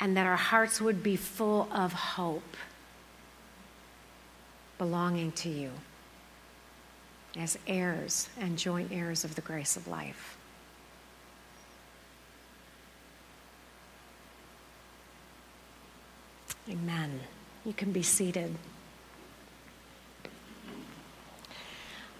and 0.00 0.16
that 0.16 0.26
our 0.26 0.36
hearts 0.36 0.80
would 0.80 1.02
be 1.02 1.16
full 1.16 1.68
of 1.72 1.92
hope 1.92 2.56
belonging 4.78 5.32
to 5.32 5.48
you 5.48 5.70
as 7.38 7.58
heirs 7.66 8.28
and 8.38 8.58
joint 8.58 8.90
heirs 8.92 9.24
of 9.24 9.34
the 9.34 9.40
grace 9.40 9.76
of 9.76 9.88
life. 9.88 10.36
Amen. 16.68 17.20
You 17.64 17.72
can 17.72 17.92
be 17.92 18.02
seated. 18.02 18.54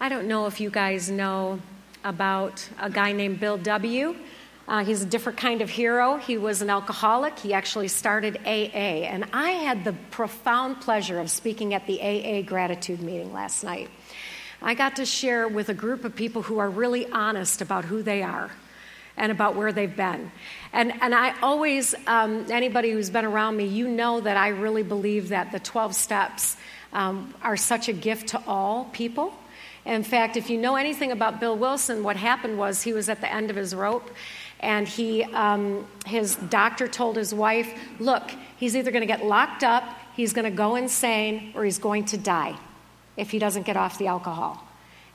I 0.00 0.08
don't 0.08 0.28
know 0.28 0.46
if 0.46 0.60
you 0.60 0.68
guys 0.68 1.10
know 1.10 1.60
about 2.02 2.68
a 2.78 2.90
guy 2.90 3.12
named 3.12 3.40
Bill 3.40 3.56
W. 3.56 4.16
Uh, 4.66 4.84
he's 4.84 5.02
a 5.02 5.06
different 5.06 5.38
kind 5.38 5.60
of 5.60 5.68
hero. 5.68 6.16
He 6.16 6.38
was 6.38 6.62
an 6.62 6.70
alcoholic. 6.70 7.38
He 7.38 7.52
actually 7.52 7.88
started 7.88 8.38
AA. 8.46 9.04
And 9.04 9.26
I 9.32 9.50
had 9.50 9.84
the 9.84 9.92
profound 10.10 10.80
pleasure 10.80 11.20
of 11.20 11.30
speaking 11.30 11.74
at 11.74 11.86
the 11.86 12.00
AA 12.00 12.42
gratitude 12.42 13.02
meeting 13.02 13.32
last 13.32 13.62
night. 13.62 13.90
I 14.62 14.72
got 14.72 14.96
to 14.96 15.04
share 15.04 15.46
with 15.46 15.68
a 15.68 15.74
group 15.74 16.04
of 16.04 16.16
people 16.16 16.40
who 16.40 16.58
are 16.58 16.70
really 16.70 17.06
honest 17.06 17.60
about 17.60 17.84
who 17.84 18.02
they 18.02 18.22
are 18.22 18.50
and 19.16 19.30
about 19.30 19.54
where 19.54 19.70
they've 19.70 19.94
been. 19.94 20.32
And, 20.72 20.92
and 21.02 21.14
I 21.14 21.38
always, 21.40 21.94
um, 22.06 22.46
anybody 22.50 22.90
who's 22.90 23.10
been 23.10 23.26
around 23.26 23.58
me, 23.58 23.66
you 23.66 23.86
know 23.86 24.20
that 24.20 24.38
I 24.38 24.48
really 24.48 24.82
believe 24.82 25.28
that 25.28 25.52
the 25.52 25.60
12 25.60 25.94
steps 25.94 26.56
um, 26.94 27.34
are 27.42 27.56
such 27.56 27.88
a 27.88 27.92
gift 27.92 28.28
to 28.28 28.42
all 28.46 28.86
people. 28.86 29.34
In 29.84 30.02
fact, 30.02 30.38
if 30.38 30.48
you 30.48 30.56
know 30.56 30.76
anything 30.76 31.12
about 31.12 31.40
Bill 31.40 31.56
Wilson, 31.56 32.02
what 32.02 32.16
happened 32.16 32.58
was 32.58 32.82
he 32.82 32.94
was 32.94 33.10
at 33.10 33.20
the 33.20 33.30
end 33.30 33.50
of 33.50 33.56
his 33.56 33.74
rope 33.74 34.10
and 34.64 34.88
he, 34.88 35.22
um, 35.22 35.86
his 36.06 36.36
doctor 36.36 36.88
told 36.88 37.16
his 37.16 37.34
wife, 37.34 37.72
Look, 38.00 38.30
he's 38.56 38.74
either 38.74 38.90
going 38.90 39.02
to 39.02 39.06
get 39.06 39.24
locked 39.24 39.62
up, 39.62 39.84
he's 40.16 40.32
going 40.32 40.46
to 40.46 40.56
go 40.56 40.74
insane, 40.74 41.52
or 41.54 41.64
he's 41.64 41.78
going 41.78 42.06
to 42.06 42.18
die 42.18 42.56
if 43.16 43.30
he 43.30 43.38
doesn't 43.38 43.64
get 43.64 43.76
off 43.76 43.98
the 43.98 44.06
alcohol. 44.06 44.66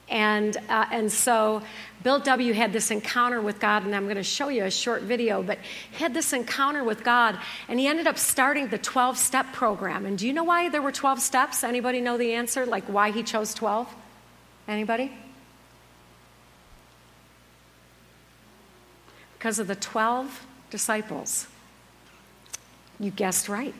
And, 0.07 0.55
uh, 0.69 0.85
and 0.91 1.11
so 1.11 1.61
Bill 2.03 2.19
W. 2.19 2.53
had 2.53 2.73
this 2.73 2.89
encounter 2.89 3.41
with 3.41 3.59
God, 3.59 3.83
and 3.83 3.95
I'm 3.95 4.05
going 4.05 4.15
to 4.15 4.23
show 4.23 4.49
you 4.49 4.63
a 4.63 4.71
short 4.71 5.03
video, 5.03 5.43
but 5.43 5.59
he 5.91 6.03
had 6.03 6.13
this 6.13 6.33
encounter 6.33 6.83
with 6.83 7.03
God, 7.03 7.37
and 7.67 7.79
he 7.79 7.87
ended 7.87 8.07
up 8.07 8.17
starting 8.17 8.69
the 8.69 8.77
12 8.77 9.17
step 9.17 9.51
program. 9.53 10.05
And 10.05 10.17
do 10.17 10.25
you 10.25 10.33
know 10.33 10.43
why 10.43 10.69
there 10.69 10.81
were 10.81 10.91
12 10.91 11.19
steps? 11.19 11.63
Anybody 11.63 12.01
know 12.01 12.17
the 12.17 12.33
answer? 12.33 12.65
Like 12.65 12.85
why 12.85 13.11
he 13.11 13.23
chose 13.23 13.53
12? 13.53 13.93
Anybody? 14.67 15.11
Because 19.39 19.57
of 19.57 19.67
the 19.67 19.75
12 19.75 20.45
disciples. 20.69 21.47
You 22.99 23.09
guessed 23.09 23.49
right. 23.49 23.73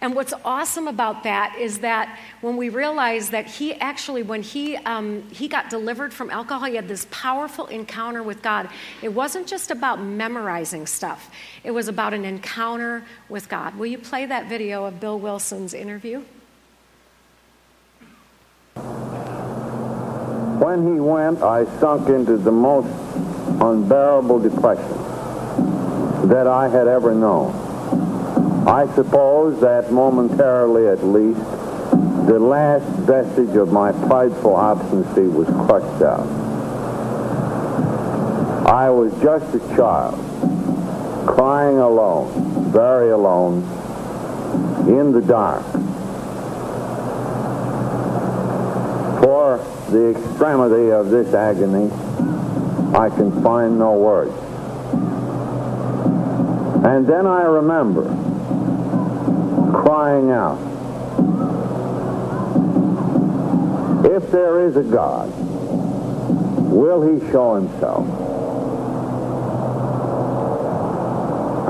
And 0.00 0.14
what's 0.14 0.32
awesome 0.44 0.86
about 0.86 1.24
that 1.24 1.56
is 1.58 1.78
that 1.78 2.18
when 2.40 2.56
we 2.56 2.68
realize 2.68 3.30
that 3.30 3.46
he 3.46 3.74
actually, 3.74 4.22
when 4.22 4.42
he, 4.42 4.76
um, 4.76 5.28
he 5.30 5.48
got 5.48 5.70
delivered 5.70 6.12
from 6.12 6.30
alcohol, 6.30 6.68
he 6.68 6.76
had 6.76 6.88
this 6.88 7.06
powerful 7.10 7.66
encounter 7.66 8.22
with 8.22 8.42
God. 8.42 8.68
It 9.02 9.08
wasn't 9.08 9.46
just 9.46 9.70
about 9.70 10.00
memorizing 10.00 10.86
stuff, 10.86 11.30
it 11.64 11.70
was 11.70 11.88
about 11.88 12.14
an 12.14 12.24
encounter 12.24 13.04
with 13.28 13.48
God. 13.48 13.76
Will 13.76 13.86
you 13.86 13.98
play 13.98 14.26
that 14.26 14.48
video 14.48 14.84
of 14.84 15.00
Bill 15.00 15.18
Wilson's 15.18 15.74
interview? 15.74 16.22
When 20.60 20.94
he 20.94 21.00
went, 21.00 21.42
I 21.42 21.64
sunk 21.78 22.08
into 22.08 22.36
the 22.36 22.52
most 22.52 22.88
unbearable 23.60 24.40
depression 24.40 24.98
that 26.28 26.46
I 26.46 26.68
had 26.68 26.88
ever 26.88 27.14
known. 27.14 27.54
I 28.66 28.92
suppose 28.94 29.60
that 29.60 29.92
momentarily 29.92 30.88
at 30.88 31.04
least, 31.04 31.40
the 32.26 32.38
last 32.38 32.86
vestige 33.00 33.54
of 33.56 33.70
my 33.70 33.92
prideful 33.92 34.56
obstinacy 34.56 35.28
was 35.28 35.46
crushed 35.46 36.02
out. 36.02 36.26
I 38.66 38.88
was 38.88 39.12
just 39.22 39.54
a 39.54 39.60
child, 39.76 40.16
crying 41.26 41.76
alone, 41.76 42.72
very 42.72 43.10
alone, 43.10 43.62
in 44.88 45.12
the 45.12 45.20
dark. 45.20 45.62
For 49.22 49.58
the 49.90 50.10
extremity 50.16 50.90
of 50.90 51.10
this 51.10 51.34
agony, 51.34 51.90
I 52.94 53.10
can 53.10 53.42
find 53.42 53.76
no 53.76 53.94
words. 53.94 54.32
And 56.84 57.06
then 57.08 57.26
I 57.26 57.42
remember 57.42 58.04
crying 59.72 60.30
out, 60.30 60.58
if 64.04 64.30
there 64.30 64.60
is 64.60 64.76
a 64.76 64.84
God, 64.84 65.28
will 66.70 67.02
he 67.02 67.18
show 67.32 67.56
himself? 67.56 68.06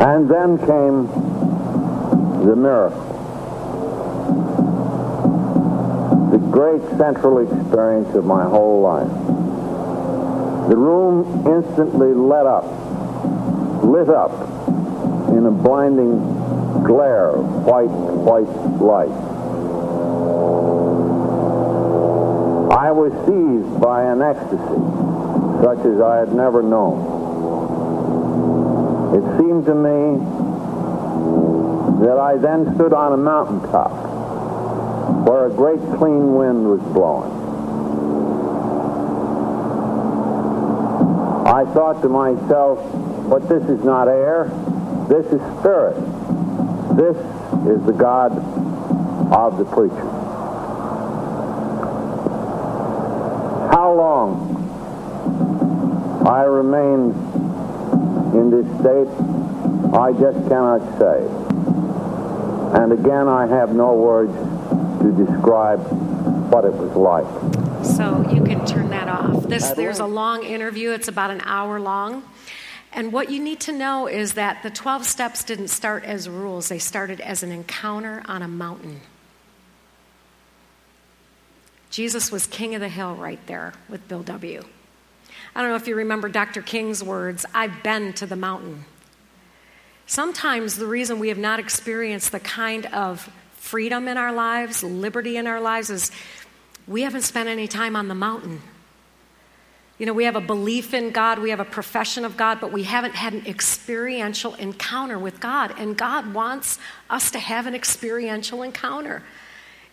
And 0.01 0.29
then 0.29 0.59
came 0.59 1.07
the 2.47 2.55
miracle. 2.55 3.01
The 6.33 6.39
great 6.39 6.83
central 6.99 7.39
experience 7.39 8.15
of 8.15 8.27
my 8.27 8.45
whole 8.45 8.83
life. 8.83 9.44
The 10.69 10.77
room 10.77 11.47
instantly 11.47 12.15
lit 12.15 12.47
up, 12.47 12.65
lit 13.85 14.09
up 14.09 14.33
in 15.29 15.45
a 15.45 15.51
blinding 15.51 16.19
glare 16.83 17.31
of 17.31 17.45
white, 17.67 17.91
white 17.91 18.49
light. 18.81 19.11
I 22.73 22.91
was 22.93 23.13
seized 23.27 23.81
by 23.81 24.05
an 24.05 24.23
ecstasy 24.23 25.05
such 25.63 25.85
as 25.85 26.01
I 26.01 26.17
had 26.21 26.35
never 26.35 26.63
known. 26.63 27.13
It 29.15 29.39
seemed 29.39 29.67
to 29.67 29.75
me 29.75 30.19
that 32.07 32.19
I 32.19 32.37
then 32.39 32.75
stood 32.75 32.93
on 32.93 33.13
a 33.13 33.17
mountaintop 33.17 33.93
where 35.29 35.47
a 35.47 35.51
great 35.51 35.81
clean 35.99 36.35
wind 36.35 36.69
was 36.69 36.81
blowing. 36.93 37.44
I 41.45 41.65
thought 41.75 42.01
to 42.03 42.09
myself, 42.09 42.79
but 43.29 43.49
this 43.49 43.63
is 43.69 43.85
not 43.85 44.09
air, 44.09 44.51
this 45.09 45.27
is 45.27 45.41
spirit. 45.61 45.97
This 46.97 47.17
is 47.67 47.85
the 47.85 47.93
God 47.93 48.33
of 49.33 49.59
the 49.59 49.65
preacher. 49.65 50.09
How 53.71 53.93
long 53.93 54.55
I 56.27 56.45
remained 56.45 57.15
in 58.35 58.51
this 58.51 58.67
state, 58.81 59.09
I 59.93 60.13
just 60.13 60.49
cannot 60.49 60.81
say. 60.99 61.27
And 62.81 62.93
again, 62.93 63.29
I 63.29 63.47
have 63.47 63.75
no 63.75 63.95
words 63.95 64.33
to 65.03 65.13
describe 65.13 65.81
what 66.51 66.65
it 66.65 66.73
was 66.73 66.95
like. 66.97 67.27
So 67.85 68.29
you 68.33 68.43
can 68.43 68.54
turn 68.67 68.91
that 68.91 69.09
off. 69.09 69.49
This 69.49 69.71
there's 69.73 69.99
a 69.99 70.07
long 70.07 70.45
interview. 70.45 70.91
It's 70.91 71.09
about 71.09 71.31
an 71.31 71.41
hour 71.45 71.81
long. 71.81 72.23
And 72.93 73.13
what 73.13 73.31
you 73.31 73.43
need 73.43 73.61
to 73.61 73.73
know 73.73 74.07
is 74.07 74.35
that 74.35 74.63
the 74.63 74.71
12 74.71 75.05
steps 75.05 75.43
didn't 75.43 75.69
start 75.69 76.05
as 76.05 76.29
rules, 76.29 76.69
they 76.69 76.79
started 76.79 77.21
as 77.21 77.43
an 77.43 77.51
encounter 77.51 78.23
on 78.27 78.43
a 78.43 78.49
mountain. 78.49 79.01
Jesus 81.91 82.31
was 82.33 82.47
king 82.47 82.75
of 82.75 82.81
the 82.81 82.89
hill 82.89 83.15
right 83.15 83.45
there 83.47 83.73
with 83.89 84.07
Bill 84.09 84.23
W. 84.23 84.63
I 85.55 85.61
don't 85.61 85.71
know 85.71 85.77
if 85.77 85.87
you 85.87 85.95
remember 85.95 86.29
Dr. 86.29 86.63
King's 86.63 87.03
words 87.03 87.47
I've 87.55 87.83
been 87.83 88.13
to 88.15 88.27
the 88.27 88.37
mountain. 88.37 88.85
Sometimes 90.07 90.77
the 90.77 90.87
reason 90.87 91.19
we 91.19 91.29
have 91.29 91.39
not 91.39 91.61
experienced 91.61 92.33
the 92.33 92.41
kind 92.41 92.87
of 92.87 93.31
freedom 93.55 94.09
in 94.09 94.17
our 94.17 94.33
lives, 94.33 94.83
liberty 94.83 95.37
in 95.37 95.47
our 95.47 95.61
lives, 95.61 95.89
is 95.89 96.11
we 96.87 97.03
haven't 97.03 97.23
spent 97.23 97.49
any 97.49 97.67
time 97.67 97.97
on 97.97 98.09
the 98.09 98.15
mountain. 98.15 98.61
You 99.99 100.07
know, 100.07 100.13
we 100.13 100.25
have 100.25 100.35
a 100.35 100.41
belief 100.41 100.93
in 100.93 101.11
God, 101.11 101.39
we 101.39 101.51
have 101.51 101.61
a 101.61 101.65
profession 101.65 102.25
of 102.25 102.37
God, 102.37 102.61
but 102.61 102.73
we 102.73 102.83
haven't 102.83 103.15
had 103.15 103.33
an 103.33 103.47
experiential 103.47 104.55
encounter 104.55 105.19
with 105.19 105.39
God. 105.39 105.73
And 105.79 105.97
God 105.97 106.35
wants 106.35 106.79
us 107.09 107.31
to 107.31 107.39
have 107.39 107.67
an 107.67 107.75
experiential 107.75 108.63
encounter. 108.63 109.23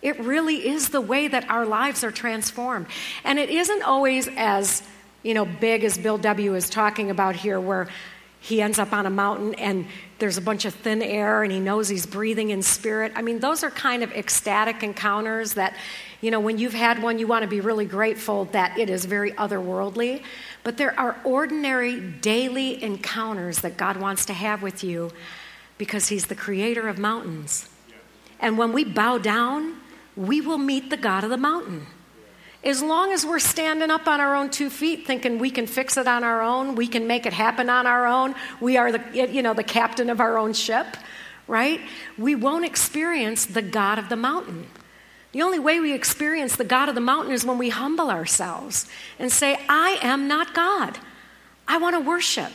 It 0.02 0.18
really 0.18 0.66
is 0.68 0.88
the 0.88 1.00
way 1.00 1.28
that 1.28 1.48
our 1.48 1.64
lives 1.64 2.02
are 2.02 2.10
transformed. 2.10 2.86
And 3.22 3.38
it 3.38 3.48
isn't 3.48 3.82
always 3.82 4.28
as, 4.36 4.82
you 5.22 5.34
know, 5.34 5.44
big 5.44 5.84
as 5.84 5.96
Bill 5.96 6.18
W. 6.18 6.56
is 6.56 6.68
talking 6.68 7.08
about 7.08 7.36
here, 7.36 7.60
where 7.60 7.88
he 8.42 8.60
ends 8.60 8.80
up 8.80 8.92
on 8.92 9.06
a 9.06 9.10
mountain 9.10 9.54
and 9.54 9.86
there's 10.18 10.36
a 10.36 10.40
bunch 10.40 10.64
of 10.64 10.74
thin 10.74 11.00
air 11.00 11.44
and 11.44 11.52
he 11.52 11.60
knows 11.60 11.88
he's 11.88 12.06
breathing 12.06 12.50
in 12.50 12.60
spirit. 12.60 13.12
I 13.14 13.22
mean, 13.22 13.38
those 13.38 13.62
are 13.62 13.70
kind 13.70 14.02
of 14.02 14.10
ecstatic 14.10 14.82
encounters 14.82 15.54
that, 15.54 15.76
you 16.20 16.32
know, 16.32 16.40
when 16.40 16.58
you've 16.58 16.74
had 16.74 17.00
one, 17.00 17.20
you 17.20 17.28
want 17.28 17.44
to 17.44 17.48
be 17.48 17.60
really 17.60 17.86
grateful 17.86 18.46
that 18.46 18.76
it 18.76 18.90
is 18.90 19.04
very 19.04 19.30
otherworldly. 19.32 20.24
But 20.64 20.76
there 20.76 20.98
are 20.98 21.20
ordinary 21.22 22.00
daily 22.00 22.82
encounters 22.82 23.60
that 23.60 23.76
God 23.76 23.96
wants 23.96 24.24
to 24.26 24.32
have 24.32 24.60
with 24.60 24.82
you 24.82 25.12
because 25.78 26.08
he's 26.08 26.26
the 26.26 26.34
creator 26.34 26.88
of 26.88 26.98
mountains. 26.98 27.68
And 28.40 28.58
when 28.58 28.72
we 28.72 28.82
bow 28.82 29.18
down, 29.18 29.76
we 30.16 30.40
will 30.40 30.58
meet 30.58 30.90
the 30.90 30.96
God 30.96 31.22
of 31.22 31.30
the 31.30 31.36
mountain. 31.36 31.86
As 32.64 32.80
long 32.80 33.12
as 33.12 33.26
we're 33.26 33.40
standing 33.40 33.90
up 33.90 34.06
on 34.06 34.20
our 34.20 34.36
own 34.36 34.48
two 34.48 34.70
feet 34.70 35.04
thinking 35.06 35.38
we 35.38 35.50
can 35.50 35.66
fix 35.66 35.96
it 35.96 36.06
on 36.06 36.22
our 36.22 36.42
own, 36.42 36.76
we 36.76 36.86
can 36.86 37.06
make 37.06 37.26
it 37.26 37.32
happen 37.32 37.68
on 37.68 37.86
our 37.86 38.06
own, 38.06 38.34
we 38.60 38.76
are 38.76 38.92
the, 38.92 39.02
you 39.12 39.42
know, 39.42 39.52
the 39.52 39.64
captain 39.64 40.08
of 40.08 40.20
our 40.20 40.38
own 40.38 40.52
ship, 40.52 40.86
right? 41.48 41.80
We 42.16 42.36
won't 42.36 42.64
experience 42.64 43.46
the 43.46 43.62
God 43.62 43.98
of 43.98 44.08
the 44.08 44.16
mountain. 44.16 44.68
The 45.32 45.42
only 45.42 45.58
way 45.58 45.80
we 45.80 45.92
experience 45.92 46.56
the 46.56 46.64
God 46.64 46.88
of 46.88 46.94
the 46.94 47.00
mountain 47.00 47.32
is 47.32 47.44
when 47.44 47.58
we 47.58 47.70
humble 47.70 48.10
ourselves 48.10 48.86
and 49.18 49.32
say, 49.32 49.58
I 49.68 49.98
am 50.02 50.28
not 50.28 50.54
God. 50.54 50.98
I 51.66 51.78
want 51.78 51.96
to 51.96 52.00
worship. 52.00 52.52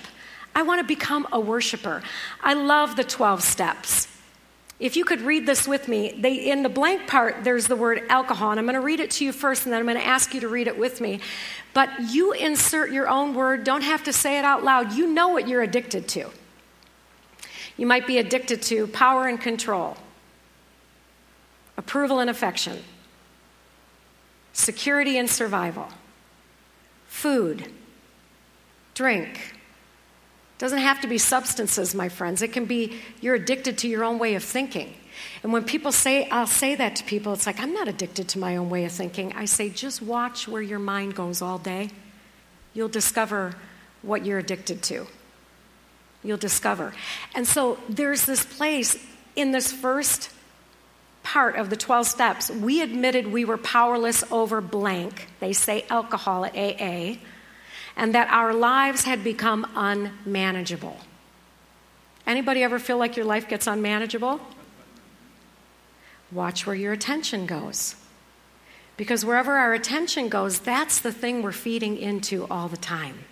I 0.55 0.61
want 0.61 0.79
to 0.79 0.87
become 0.87 1.27
a 1.31 1.39
worshiper. 1.39 2.01
I 2.41 2.53
love 2.53 2.95
the 2.95 3.03
12 3.03 3.43
steps. 3.43 4.07
If 4.79 4.95
you 4.95 5.05
could 5.05 5.21
read 5.21 5.47
this 5.47 5.67
with 5.67 5.87
me, 5.87 6.13
they, 6.19 6.51
in 6.51 6.61
the 6.61 6.69
blank 6.69 7.07
part, 7.07 7.43
there's 7.43 7.65
the 7.65 7.75
word 7.75 8.03
alcohol, 8.09 8.51
and 8.51 8.59
I'm 8.59 8.65
going 8.65 8.75
to 8.75 8.81
read 8.81 8.99
it 8.99 9.09
to 9.11 9.25
you 9.25 9.31
first, 9.31 9.65
and 9.65 9.73
then 9.73 9.79
I'm 9.79 9.87
going 9.87 9.97
to 9.97 10.05
ask 10.05 10.35
you 10.35 10.41
to 10.41 10.47
read 10.47 10.67
it 10.67 10.77
with 10.77 11.01
me. 11.01 11.19
But 11.73 11.89
you 12.11 12.31
insert 12.31 12.91
your 12.91 13.07
own 13.09 13.33
word, 13.33 13.63
don't 13.63 13.81
have 13.81 14.03
to 14.03 14.13
say 14.13 14.37
it 14.37 14.45
out 14.45 14.63
loud. 14.63 14.93
You 14.93 15.07
know 15.07 15.29
what 15.29 15.47
you're 15.47 15.63
addicted 15.63 16.07
to. 16.09 16.29
You 17.75 17.87
might 17.87 18.05
be 18.05 18.19
addicted 18.19 18.61
to 18.63 18.85
power 18.87 19.27
and 19.27 19.41
control, 19.41 19.97
approval 21.75 22.19
and 22.19 22.29
affection, 22.29 22.83
security 24.53 25.17
and 25.17 25.29
survival, 25.29 25.87
food, 27.07 27.71
drink, 28.93 29.56
doesn't 30.57 30.79
have 30.79 31.01
to 31.01 31.07
be 31.07 31.17
substances, 31.17 31.93
my 31.93 32.09
friends. 32.09 32.41
It 32.41 32.51
can 32.51 32.65
be 32.65 32.99
you're 33.21 33.35
addicted 33.35 33.77
to 33.79 33.87
your 33.87 34.03
own 34.03 34.19
way 34.19 34.35
of 34.35 34.43
thinking. 34.43 34.93
And 35.43 35.53
when 35.53 35.63
people 35.63 35.91
say, 35.91 36.27
I'll 36.29 36.47
say 36.47 36.75
that 36.75 36.95
to 36.97 37.03
people, 37.03 37.33
it's 37.33 37.45
like, 37.45 37.59
I'm 37.59 37.73
not 37.73 37.87
addicted 37.87 38.27
to 38.29 38.39
my 38.39 38.57
own 38.57 38.69
way 38.69 38.85
of 38.85 38.91
thinking. 38.91 39.33
I 39.33 39.45
say, 39.45 39.69
just 39.69 40.01
watch 40.01 40.47
where 40.47 40.61
your 40.61 40.79
mind 40.79 41.15
goes 41.15 41.41
all 41.41 41.57
day. 41.57 41.89
You'll 42.73 42.87
discover 42.87 43.55
what 44.01 44.25
you're 44.25 44.39
addicted 44.39 44.81
to. 44.83 45.07
You'll 46.23 46.37
discover. 46.37 46.93
And 47.35 47.47
so 47.47 47.77
there's 47.89 48.25
this 48.25 48.45
place 48.45 48.97
in 49.35 49.51
this 49.51 49.71
first 49.71 50.31
part 51.23 51.55
of 51.55 51.69
the 51.69 51.75
12 51.75 52.07
steps. 52.07 52.49
We 52.49 52.81
admitted 52.81 53.27
we 53.27 53.45
were 53.45 53.57
powerless 53.57 54.23
over 54.31 54.61
blank. 54.61 55.27
They 55.39 55.53
say 55.53 55.85
alcohol 55.89 56.45
at 56.45 56.55
AA 56.55 57.17
and 57.97 58.13
that 58.13 58.29
our 58.29 58.53
lives 58.53 59.03
had 59.03 59.23
become 59.23 59.67
unmanageable. 59.75 60.97
Anybody 62.27 62.61
ever 62.61 62.77
feel 62.77 62.97
like 62.97 63.17
your 63.17 63.25
life 63.25 63.49
gets 63.49 63.65
unmanageable? 63.65 64.39
Watch 66.31 66.67
where 66.67 66.75
your 66.75 66.93
attention 66.93 67.47
goes. 67.47 67.95
Because 68.97 69.25
wherever 69.25 69.57
our 69.57 69.73
attention 69.73 70.29
goes, 70.29 70.59
that's 70.59 70.99
the 70.99 71.11
thing 71.11 71.41
we're 71.41 71.51
feeding 71.51 71.97
into 71.97 72.45
all 72.47 72.67
the 72.67 72.77
time. 72.77 73.25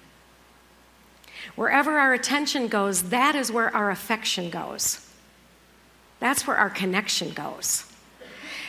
Wherever 1.56 2.00
our 2.00 2.14
attention 2.14 2.68
goes, 2.68 3.10
that 3.10 3.36
is 3.36 3.52
where 3.52 3.74
our 3.76 3.92
affection 3.92 4.50
goes. 4.50 5.08
That's 6.20 6.48
where 6.48 6.58
our 6.58 6.70
connection 6.72 7.32
goes. 7.32 7.86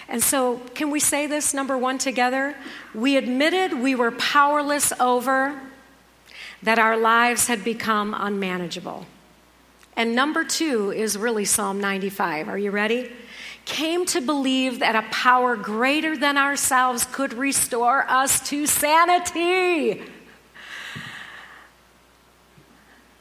And 0.09 0.23
so, 0.23 0.59
can 0.75 0.91
we 0.91 1.01
say 1.01 1.27
this 1.27 1.55
number 1.55 1.77
one 1.77 1.99
together? 1.99 2.55
We 2.95 3.17
admitted 3.17 3.81
we 3.81 3.95
were 3.95 4.13
powerless 4.13 4.93
over 5.01 5.61
that 6.67 6.81
our 6.81 6.97
lives 6.97 7.47
had 7.47 7.63
become 7.63 8.13
unmanageable. 8.13 9.07
And 9.97 10.17
number 10.17 10.43
two 10.43 10.91
is 10.91 11.17
really 11.17 11.45
Psalm 11.45 11.81
95. 11.81 12.49
Are 12.49 12.59
you 12.59 12.73
ready? 12.73 13.09
Came 13.67 14.05
to 14.07 14.21
believe 14.21 14.81
that 14.81 14.97
a 14.97 15.03
power 15.13 15.55
greater 15.55 16.17
than 16.17 16.37
ourselves 16.37 17.07
could 17.13 17.35
restore 17.35 18.03
us 18.11 18.49
to 18.49 18.67
sanity. 18.67 20.03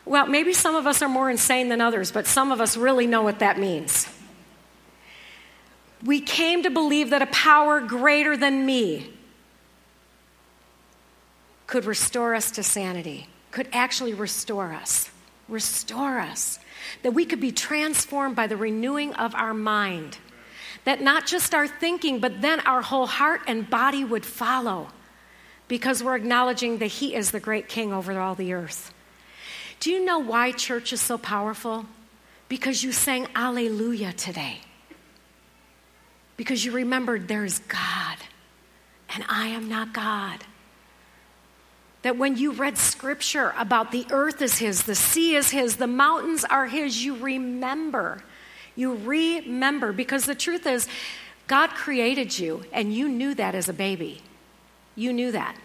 Well, 0.06 0.26
maybe 0.26 0.52
some 0.52 0.74
of 0.74 0.88
us 0.88 1.04
are 1.04 1.10
more 1.10 1.30
insane 1.30 1.70
than 1.70 1.82
others, 1.82 2.12
but 2.12 2.26
some 2.26 2.52
of 2.52 2.60
us 2.60 2.76
really 2.76 3.06
know 3.06 3.22
what 3.22 3.38
that 3.40 3.60
means. 3.60 4.08
We 6.04 6.20
came 6.20 6.64
to 6.64 6.72
believe 6.72 7.12
that 7.12 7.22
a 7.22 7.28
power 7.28 7.80
greater 7.80 8.36
than 8.36 8.66
me 8.66 9.12
could 11.68 11.86
restore 11.86 12.34
us 12.34 12.50
to 12.52 12.64
sanity, 12.64 13.28
could 13.56 13.68
actually 13.72 14.14
restore 14.14 14.72
us. 14.72 15.10
Restore 15.50 16.20
us. 16.20 16.60
That 17.02 17.14
we 17.14 17.26
could 17.26 17.42
be 17.42 17.52
transformed 17.52 18.36
by 18.36 18.46
the 18.46 18.58
renewing 18.58 19.14
of 19.16 19.34
our 19.34 19.54
mind. 19.54 20.20
That 20.84 21.02
not 21.02 21.26
just 21.26 21.56
our 21.56 21.68
thinking, 21.68 22.20
but 22.20 22.42
then 22.42 22.60
our 22.60 22.84
whole 22.84 23.08
heart 23.08 23.42
and 23.48 23.68
body 23.68 24.04
would 24.04 24.26
follow 24.26 24.90
because 25.68 26.04
we're 26.04 26.16
acknowledging 26.16 26.78
that 26.78 26.88
He 26.88 27.16
is 27.16 27.32
the 27.32 27.40
great 27.40 27.68
King 27.68 27.92
over 27.92 28.20
all 28.20 28.36
the 28.36 28.54
earth. 28.54 28.94
Do 29.80 29.90
you 29.90 30.06
know 30.06 30.20
why 30.20 30.52
church 30.52 30.94
is 30.94 31.02
so 31.02 31.18
powerful? 31.18 31.88
because 32.48 32.84
you 32.84 32.92
sang 32.92 33.28
Alleluia 33.36 34.14
today. 34.14 34.60
Because 36.38 36.66
you 36.66 36.72
remembered 36.72 37.28
there's 37.28 37.60
God 37.60 38.18
and 39.10 39.24
I 39.30 39.48
am 39.48 39.70
not 39.70 39.94
God. 39.94 40.44
That 42.06 42.18
when 42.18 42.38
you 42.38 42.52
read 42.52 42.78
scripture 42.78 43.52
about 43.58 43.92
the 43.92 44.06
earth 44.12 44.40
is 44.40 44.60
His, 44.60 44.84
the 44.84 44.94
sea 44.94 45.36
is 45.36 45.50
His, 45.50 45.78
the 45.78 45.88
mountains 45.88 46.46
are 46.46 46.68
His, 46.68 47.04
you 47.04 47.16
remember. 47.16 48.24
You 48.76 48.94
remember. 48.94 49.92
Because 49.92 50.28
the 50.28 50.36
truth 50.36 50.68
is, 50.68 50.88
God 51.48 51.72
created 51.72 52.38
you, 52.38 52.64
and 52.72 52.94
you 52.94 53.08
knew 53.08 53.34
that 53.34 53.56
as 53.56 53.70
a 53.70 53.74
baby. 53.74 54.22
You 54.96 55.14
knew 55.14 55.32
that. 55.32 55.58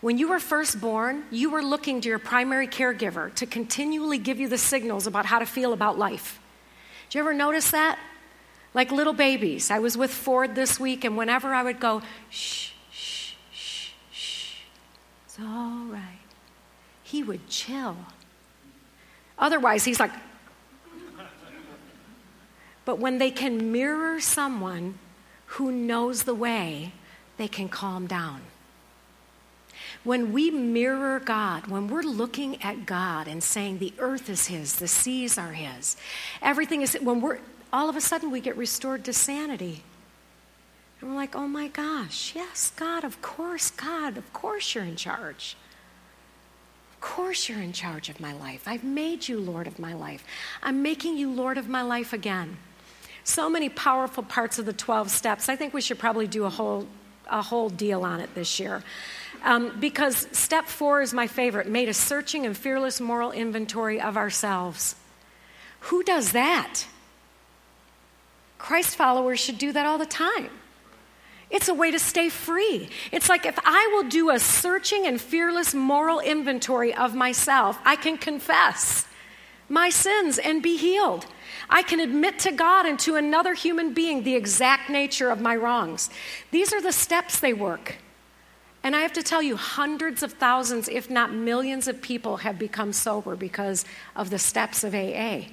When 0.00 0.16
you 0.16 0.30
were 0.30 0.40
first 0.40 0.80
born, 0.80 1.24
you 1.30 1.50
were 1.50 1.62
looking 1.62 2.00
to 2.00 2.08
your 2.08 2.20
primary 2.20 2.68
caregiver 2.68 3.34
to 3.34 3.44
continually 3.44 4.16
give 4.16 4.40
you 4.40 4.48
the 4.48 4.56
signals 4.56 5.06
about 5.06 5.26
how 5.26 5.40
to 5.40 5.46
feel 5.46 5.74
about 5.74 5.98
life. 5.98 6.40
Did 7.10 7.16
you 7.16 7.20
ever 7.20 7.34
notice 7.34 7.72
that? 7.72 7.98
Like 8.72 8.90
little 8.90 9.12
babies. 9.12 9.70
I 9.70 9.80
was 9.80 9.94
with 9.94 10.10
Ford 10.10 10.54
this 10.54 10.80
week, 10.80 11.04
and 11.04 11.18
whenever 11.18 11.52
I 11.52 11.62
would 11.62 11.80
go, 11.80 12.00
shh, 12.30 12.70
all 15.40 15.86
right, 15.86 16.18
he 17.02 17.22
would 17.22 17.48
chill. 17.48 17.96
Otherwise, 19.38 19.84
he's 19.84 20.00
like, 20.00 20.12
but 22.84 22.98
when 22.98 23.18
they 23.18 23.30
can 23.30 23.72
mirror 23.72 24.20
someone 24.20 24.98
who 25.46 25.72
knows 25.72 26.22
the 26.22 26.34
way, 26.34 26.92
they 27.36 27.48
can 27.48 27.68
calm 27.68 28.06
down. 28.06 28.42
When 30.04 30.32
we 30.32 30.52
mirror 30.52 31.18
God, 31.18 31.66
when 31.66 31.88
we're 31.88 32.02
looking 32.02 32.62
at 32.62 32.86
God 32.86 33.26
and 33.26 33.42
saying 33.42 33.78
the 33.78 33.92
earth 33.98 34.30
is 34.30 34.46
His, 34.46 34.76
the 34.76 34.86
seas 34.86 35.36
are 35.36 35.52
His, 35.52 35.96
everything 36.40 36.82
is, 36.82 36.94
when 37.02 37.20
we're, 37.20 37.38
all 37.72 37.88
of 37.88 37.96
a 37.96 38.00
sudden 38.00 38.30
we 38.30 38.40
get 38.40 38.56
restored 38.56 39.04
to 39.06 39.12
sanity. 39.12 39.82
And 41.06 41.14
we're 41.14 41.20
like, 41.20 41.36
oh 41.36 41.46
my 41.46 41.68
gosh, 41.68 42.32
yes, 42.34 42.72
God, 42.74 43.04
of 43.04 43.22
course, 43.22 43.70
God, 43.70 44.18
of 44.18 44.32
course 44.32 44.74
you're 44.74 44.82
in 44.82 44.96
charge. 44.96 45.56
Of 46.94 47.00
course 47.00 47.48
you're 47.48 47.62
in 47.62 47.72
charge 47.72 48.08
of 48.08 48.18
my 48.18 48.32
life. 48.32 48.64
I've 48.66 48.82
made 48.82 49.28
you 49.28 49.38
Lord 49.38 49.68
of 49.68 49.78
my 49.78 49.94
life. 49.94 50.24
I'm 50.64 50.82
making 50.82 51.16
you 51.16 51.30
Lord 51.30 51.58
of 51.58 51.68
my 51.68 51.82
life 51.82 52.12
again. 52.12 52.56
So 53.22 53.48
many 53.48 53.68
powerful 53.68 54.24
parts 54.24 54.58
of 54.58 54.66
the 54.66 54.72
12 54.72 55.08
steps. 55.08 55.48
I 55.48 55.54
think 55.54 55.72
we 55.72 55.80
should 55.80 56.00
probably 56.00 56.26
do 56.26 56.42
a 56.42 56.50
whole, 56.50 56.88
a 57.30 57.40
whole 57.40 57.68
deal 57.68 58.02
on 58.02 58.18
it 58.18 58.34
this 58.34 58.58
year. 58.58 58.82
Um, 59.44 59.78
because 59.78 60.26
step 60.32 60.66
four 60.66 61.02
is 61.02 61.14
my 61.14 61.28
favorite 61.28 61.68
made 61.68 61.88
a 61.88 61.94
searching 61.94 62.44
and 62.44 62.56
fearless 62.56 63.00
moral 63.00 63.30
inventory 63.30 64.00
of 64.00 64.16
ourselves. 64.16 64.96
Who 65.82 66.02
does 66.02 66.32
that? 66.32 66.84
Christ 68.58 68.96
followers 68.96 69.38
should 69.38 69.58
do 69.58 69.70
that 69.70 69.86
all 69.86 69.98
the 69.98 70.04
time. 70.04 70.50
It's 71.50 71.68
a 71.68 71.74
way 71.74 71.90
to 71.90 71.98
stay 71.98 72.28
free. 72.28 72.88
It's 73.12 73.28
like 73.28 73.46
if 73.46 73.58
I 73.64 73.88
will 73.92 74.08
do 74.08 74.30
a 74.30 74.38
searching 74.38 75.06
and 75.06 75.20
fearless 75.20 75.74
moral 75.74 76.18
inventory 76.20 76.92
of 76.92 77.14
myself, 77.14 77.78
I 77.84 77.96
can 77.96 78.18
confess 78.18 79.06
my 79.68 79.88
sins 79.90 80.38
and 80.38 80.62
be 80.62 80.76
healed. 80.76 81.26
I 81.68 81.82
can 81.82 82.00
admit 82.00 82.38
to 82.40 82.52
God 82.52 82.86
and 82.86 82.98
to 83.00 83.16
another 83.16 83.54
human 83.54 83.94
being 83.94 84.22
the 84.22 84.34
exact 84.34 84.90
nature 84.90 85.30
of 85.30 85.40
my 85.40 85.56
wrongs. 85.56 86.10
These 86.50 86.72
are 86.72 86.82
the 86.82 86.92
steps 86.92 87.38
they 87.38 87.52
work. 87.52 87.96
And 88.82 88.94
I 88.94 89.00
have 89.00 89.12
to 89.14 89.22
tell 89.22 89.42
you, 89.42 89.56
hundreds 89.56 90.22
of 90.22 90.34
thousands, 90.34 90.88
if 90.88 91.10
not 91.10 91.32
millions, 91.32 91.88
of 91.88 92.00
people 92.00 92.38
have 92.38 92.58
become 92.58 92.92
sober 92.92 93.34
because 93.34 93.84
of 94.14 94.30
the 94.30 94.38
steps 94.38 94.84
of 94.84 94.94
AA. 94.94 95.46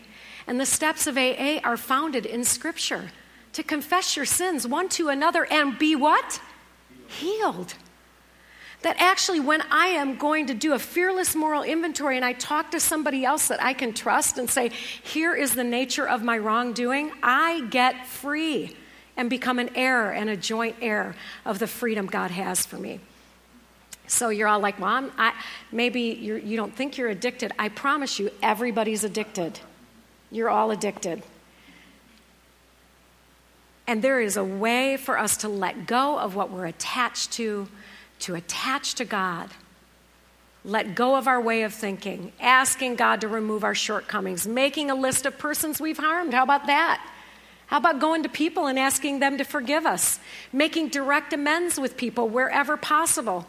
And 0.45 0.59
the 0.59 0.65
steps 0.65 1.07
of 1.07 1.17
AA 1.17 1.59
are 1.63 1.77
founded 1.77 2.27
in 2.27 2.43
Scripture 2.43 3.09
to 3.53 3.63
confess 3.63 4.15
your 4.15 4.25
sins 4.25 4.67
one 4.67 4.89
to 4.89 5.09
another 5.09 5.45
and 5.45 5.77
be 5.77 5.95
what? 5.95 6.41
Healed 7.07 7.75
that 8.83 8.97
actually, 8.99 9.39
when 9.39 9.61
I 9.71 9.87
am 9.87 10.17
going 10.17 10.47
to 10.47 10.53
do 10.53 10.73
a 10.73 10.79
fearless 10.79 11.35
moral 11.35 11.63
inventory 11.63 12.15
and 12.15 12.25
I 12.25 12.33
talk 12.33 12.71
to 12.71 12.79
somebody 12.79 13.25
else 13.25 13.47
that 13.47 13.63
I 13.63 13.73
can 13.73 13.93
trust 13.93 14.37
and 14.37 14.49
say, 14.49 14.69
here 15.01 15.33
is 15.33 15.55
the 15.55 15.63
nature 15.63 16.07
of 16.07 16.21
my 16.21 16.37
wrongdoing, 16.37 17.11
I 17.23 17.61
get 17.69 18.05
free 18.05 18.75
and 19.17 19.29
become 19.29 19.59
an 19.59 19.69
heir 19.75 20.11
and 20.11 20.29
a 20.29 20.37
joint 20.37 20.75
heir 20.81 21.15
of 21.45 21.59
the 21.59 21.67
freedom 21.67 22.07
God 22.07 22.31
has 22.31 22.65
for 22.65 22.77
me. 22.77 22.99
So 24.07 24.29
you're 24.29 24.49
all 24.49 24.59
like, 24.59 24.79
well, 24.79 25.09
I, 25.17 25.33
maybe 25.71 26.01
you're, 26.01 26.37
you 26.37 26.57
do 26.57 26.67
not 26.67 26.73
think 26.73 26.97
you're 26.97 27.09
addicted. 27.09 27.53
I 27.57 27.69
promise 27.69 28.19
you, 28.19 28.31
everybody's 28.41 29.05
addicted. 29.05 29.61
You're 30.29 30.49
all 30.49 30.71
addicted. 30.71 31.23
And 33.85 34.01
there 34.01 34.21
is 34.21 34.37
a 34.37 34.43
way 34.43 34.97
for 34.97 35.17
us 35.17 35.37
to 35.37 35.49
let 35.49 35.87
go 35.87 36.17
of 36.17 36.35
what 36.35 36.49
we're 36.49 36.65
attached 36.65 37.33
to 37.33 37.67
to 38.23 38.35
attach 38.35 38.95
to 38.95 39.05
God, 39.05 39.49
let 40.63 40.95
go 40.95 41.17
of 41.17 41.27
our 41.27 41.41
way 41.41 41.63
of 41.63 41.73
thinking, 41.73 42.31
asking 42.39 42.95
God 42.95 43.19
to 43.19 43.27
remove 43.27 43.65
our 43.65 43.75
shortcomings, 43.75 44.47
making 44.47 44.89
a 44.89 44.95
list 44.95 45.25
of 45.25 45.37
persons 45.37 45.81
we've 45.81 45.97
harmed. 45.97 46.33
How 46.33 46.43
about 46.43 46.67
that? 46.67 47.05
How 47.67 47.77
about 47.77 47.99
going 47.99 48.23
to 48.23 48.29
people 48.29 48.67
and 48.67 48.79
asking 48.79 49.19
them 49.19 49.37
to 49.39 49.43
forgive 49.43 49.85
us? 49.85 50.21
Making 50.53 50.87
direct 50.87 51.33
amends 51.33 51.77
with 51.77 51.97
people 51.97 52.29
wherever 52.29 52.77
possible. 52.77 53.45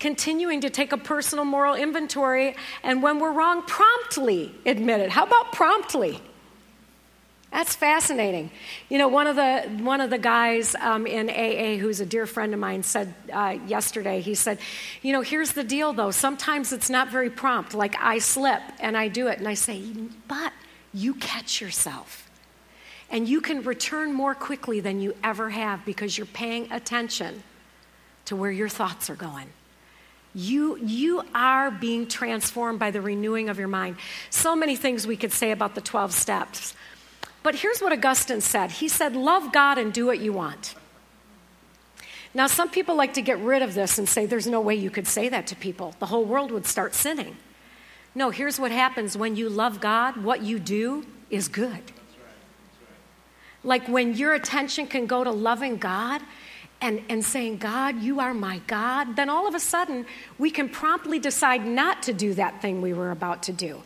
Continuing 0.00 0.60
to 0.62 0.70
take 0.70 0.92
a 0.92 0.98
personal 0.98 1.44
moral 1.44 1.76
inventory, 1.76 2.56
and 2.82 3.02
when 3.02 3.20
we're 3.20 3.32
wrong, 3.32 3.62
promptly 3.62 4.52
admit 4.66 5.00
it. 5.00 5.10
How 5.10 5.24
about 5.24 5.52
promptly? 5.52 6.20
That's 7.56 7.74
fascinating. 7.74 8.50
You 8.90 8.98
know, 8.98 9.08
one 9.08 9.26
of 9.26 9.36
the 9.36 9.62
one 9.82 10.02
of 10.02 10.10
the 10.10 10.18
guys 10.18 10.74
um, 10.74 11.06
in 11.06 11.30
AA, 11.30 11.80
who's 11.80 12.00
a 12.00 12.04
dear 12.04 12.26
friend 12.26 12.52
of 12.52 12.60
mine, 12.60 12.82
said 12.82 13.14
uh, 13.32 13.56
yesterday. 13.66 14.20
He 14.20 14.34
said, 14.34 14.58
"You 15.00 15.14
know, 15.14 15.22
here's 15.22 15.52
the 15.52 15.64
deal, 15.64 15.94
though. 15.94 16.10
Sometimes 16.10 16.74
it's 16.74 16.90
not 16.90 17.08
very 17.08 17.30
prompt. 17.30 17.72
Like 17.72 17.96
I 17.98 18.18
slip 18.18 18.60
and 18.78 18.94
I 18.94 19.08
do 19.08 19.28
it, 19.28 19.38
and 19.38 19.48
I 19.48 19.54
say, 19.54 19.82
but 20.28 20.52
you 20.92 21.14
catch 21.14 21.62
yourself, 21.62 22.28
and 23.08 23.26
you 23.26 23.40
can 23.40 23.62
return 23.62 24.12
more 24.12 24.34
quickly 24.34 24.80
than 24.80 25.00
you 25.00 25.16
ever 25.24 25.48
have 25.48 25.82
because 25.86 26.18
you're 26.18 26.26
paying 26.26 26.70
attention 26.70 27.42
to 28.26 28.36
where 28.36 28.50
your 28.50 28.68
thoughts 28.68 29.08
are 29.08 29.16
going." 29.16 29.48
You, 30.34 30.76
you 30.76 31.22
are 31.34 31.70
being 31.70 32.06
transformed 32.06 32.78
by 32.78 32.90
the 32.90 33.00
renewing 33.00 33.48
of 33.48 33.58
your 33.58 33.68
mind. 33.68 33.96
So 34.28 34.54
many 34.54 34.76
things 34.76 35.06
we 35.06 35.16
could 35.16 35.32
say 35.32 35.50
about 35.50 35.74
the 35.74 35.80
12 35.80 36.12
steps. 36.12 36.74
But 37.46 37.54
here's 37.54 37.80
what 37.80 37.92
Augustine 37.92 38.40
said 38.40 38.72
He 38.72 38.88
said, 38.88 39.14
Love 39.14 39.52
God 39.52 39.78
and 39.78 39.92
do 39.92 40.06
what 40.06 40.18
you 40.18 40.32
want. 40.32 40.74
Now, 42.34 42.48
some 42.48 42.68
people 42.68 42.96
like 42.96 43.14
to 43.14 43.22
get 43.22 43.38
rid 43.38 43.62
of 43.62 43.72
this 43.72 43.98
and 43.98 44.08
say 44.08 44.26
there's 44.26 44.48
no 44.48 44.60
way 44.60 44.74
you 44.74 44.90
could 44.90 45.06
say 45.06 45.28
that 45.28 45.46
to 45.46 45.54
people. 45.54 45.94
The 46.00 46.06
whole 46.06 46.24
world 46.24 46.50
would 46.50 46.66
start 46.66 46.92
sinning. 46.92 47.36
No, 48.16 48.30
here's 48.30 48.58
what 48.58 48.72
happens 48.72 49.16
when 49.16 49.36
you 49.36 49.48
love 49.48 49.80
God, 49.80 50.16
what 50.24 50.42
you 50.42 50.58
do 50.58 51.06
is 51.30 51.46
good. 51.46 51.92
Like 53.62 53.86
when 53.86 54.14
your 54.14 54.34
attention 54.34 54.88
can 54.88 55.06
go 55.06 55.22
to 55.22 55.30
loving 55.30 55.76
God 55.76 56.22
and, 56.80 57.00
and 57.08 57.24
saying, 57.24 57.58
God, 57.58 58.02
you 58.02 58.18
are 58.18 58.34
my 58.34 58.58
God, 58.66 59.14
then 59.14 59.30
all 59.30 59.46
of 59.46 59.54
a 59.54 59.60
sudden 59.60 60.04
we 60.36 60.50
can 60.50 60.68
promptly 60.68 61.20
decide 61.20 61.64
not 61.64 62.02
to 62.02 62.12
do 62.12 62.34
that 62.34 62.60
thing 62.60 62.82
we 62.82 62.92
were 62.92 63.12
about 63.12 63.44
to 63.44 63.52
do 63.52 63.84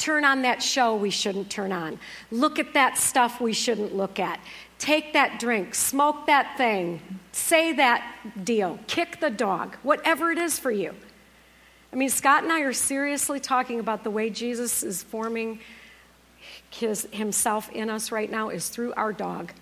turn 0.00 0.24
on 0.24 0.42
that 0.42 0.62
show 0.62 0.96
we 0.96 1.10
shouldn't 1.10 1.50
turn 1.50 1.70
on, 1.70 1.98
look 2.30 2.58
at 2.58 2.74
that 2.74 2.98
stuff 2.98 3.40
we 3.40 3.52
shouldn't 3.52 3.94
look 3.94 4.18
at, 4.18 4.40
take 4.78 5.12
that 5.12 5.38
drink, 5.38 5.74
smoke 5.74 6.26
that 6.26 6.56
thing, 6.56 7.00
say 7.32 7.72
that 7.74 8.44
deal, 8.44 8.78
kick 8.86 9.20
the 9.20 9.30
dog, 9.30 9.76
whatever 9.82 10.30
it 10.30 10.38
is 10.38 10.58
for 10.58 10.70
you. 10.70 10.94
I 11.92 11.96
mean, 11.96 12.08
Scott 12.08 12.42
and 12.42 12.52
I 12.52 12.60
are 12.60 12.72
seriously 12.72 13.40
talking 13.40 13.78
about 13.78 14.04
the 14.04 14.10
way 14.10 14.30
Jesus 14.30 14.82
is 14.82 15.02
forming 15.02 15.60
his, 16.70 17.06
himself 17.10 17.70
in 17.70 17.90
us 17.90 18.10
right 18.10 18.30
now 18.30 18.48
is 18.48 18.68
through 18.68 18.94
our 18.94 19.12
dog. 19.12 19.52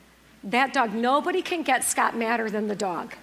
That 0.44 0.72
dog, 0.72 0.94
nobody 0.94 1.42
can 1.42 1.62
get 1.62 1.84
Scott 1.84 2.16
madder 2.16 2.48
than 2.48 2.68
the 2.68 2.76
dog. 2.76 3.14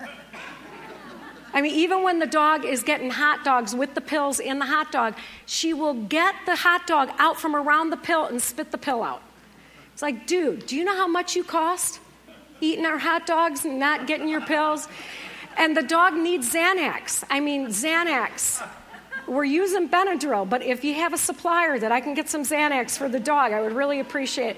I 1.55 1.61
mean, 1.61 1.73
even 1.73 2.03
when 2.03 2.19
the 2.19 2.27
dog 2.27 2.65
is 2.65 2.83
getting 2.83 3.09
hot 3.09 3.45
dogs 3.45 3.73
with 3.73 3.95
the 3.95 4.01
pills 4.01 4.41
in 4.41 4.59
the 4.59 4.65
hot 4.65 4.91
dog, 4.91 5.15
she 5.45 5.73
will 5.73 5.93
get 5.93 6.35
the 6.45 6.57
hot 6.57 6.85
dog 6.85 7.09
out 7.17 7.39
from 7.39 7.55
around 7.55 7.91
the 7.91 7.97
pill 7.97 8.25
and 8.25 8.41
spit 8.41 8.71
the 8.71 8.77
pill 8.77 9.01
out. 9.01 9.23
It's 9.93 10.01
like, 10.01 10.27
dude, 10.27 10.65
do 10.65 10.75
you 10.75 10.83
know 10.83 10.95
how 10.95 11.07
much 11.07 11.33
you 11.33 11.45
cost 11.45 12.01
eating 12.59 12.85
our 12.85 12.97
hot 12.97 13.25
dogs 13.25 13.63
and 13.63 13.79
not 13.79 14.05
getting 14.05 14.27
your 14.27 14.41
pills? 14.41 14.89
And 15.57 15.77
the 15.77 15.83
dog 15.83 16.13
needs 16.13 16.53
Xanax. 16.53 17.23
I 17.29 17.39
mean, 17.39 17.67
Xanax. 17.67 18.67
We're 19.25 19.45
using 19.45 19.87
Benadryl, 19.87 20.47
but 20.47 20.61
if 20.61 20.83
you 20.83 20.93
have 20.95 21.13
a 21.13 21.17
supplier 21.17 21.79
that 21.79 21.91
I 21.91 22.01
can 22.01 22.13
get 22.15 22.29
some 22.29 22.43
Xanax 22.43 22.97
for 22.97 23.07
the 23.07 23.19
dog, 23.19 23.53
I 23.53 23.61
would 23.61 23.71
really 23.71 24.01
appreciate 24.01 24.57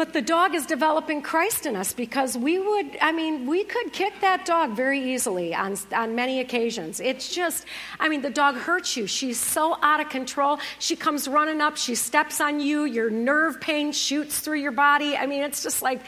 But 0.00 0.14
the 0.14 0.22
dog 0.22 0.54
is 0.54 0.64
developing 0.64 1.20
Christ 1.20 1.66
in 1.66 1.76
us 1.76 1.92
because 1.92 2.34
we 2.34 2.58
would, 2.58 2.96
I 3.02 3.12
mean, 3.12 3.46
we 3.46 3.64
could 3.64 3.92
kick 3.92 4.14
that 4.22 4.46
dog 4.46 4.70
very 4.70 5.12
easily 5.12 5.54
on, 5.54 5.76
on 5.92 6.14
many 6.14 6.40
occasions. 6.40 7.00
It's 7.00 7.28
just, 7.28 7.66
I 7.98 8.08
mean, 8.08 8.22
the 8.22 8.30
dog 8.30 8.54
hurts 8.54 8.96
you. 8.96 9.06
She's 9.06 9.38
so 9.38 9.76
out 9.82 10.00
of 10.00 10.08
control. 10.08 10.58
She 10.78 10.96
comes 10.96 11.28
running 11.28 11.60
up, 11.60 11.76
she 11.76 11.94
steps 11.94 12.40
on 12.40 12.60
you, 12.60 12.86
your 12.86 13.10
nerve 13.10 13.60
pain 13.60 13.92
shoots 13.92 14.40
through 14.40 14.60
your 14.60 14.72
body. 14.72 15.18
I 15.18 15.26
mean, 15.26 15.42
it's 15.42 15.62
just 15.62 15.82
like, 15.82 16.00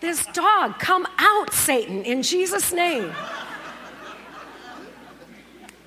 this 0.00 0.26
dog, 0.34 0.78
come 0.78 1.08
out, 1.16 1.54
Satan, 1.54 2.02
in 2.02 2.22
Jesus' 2.22 2.74
name. 2.74 3.10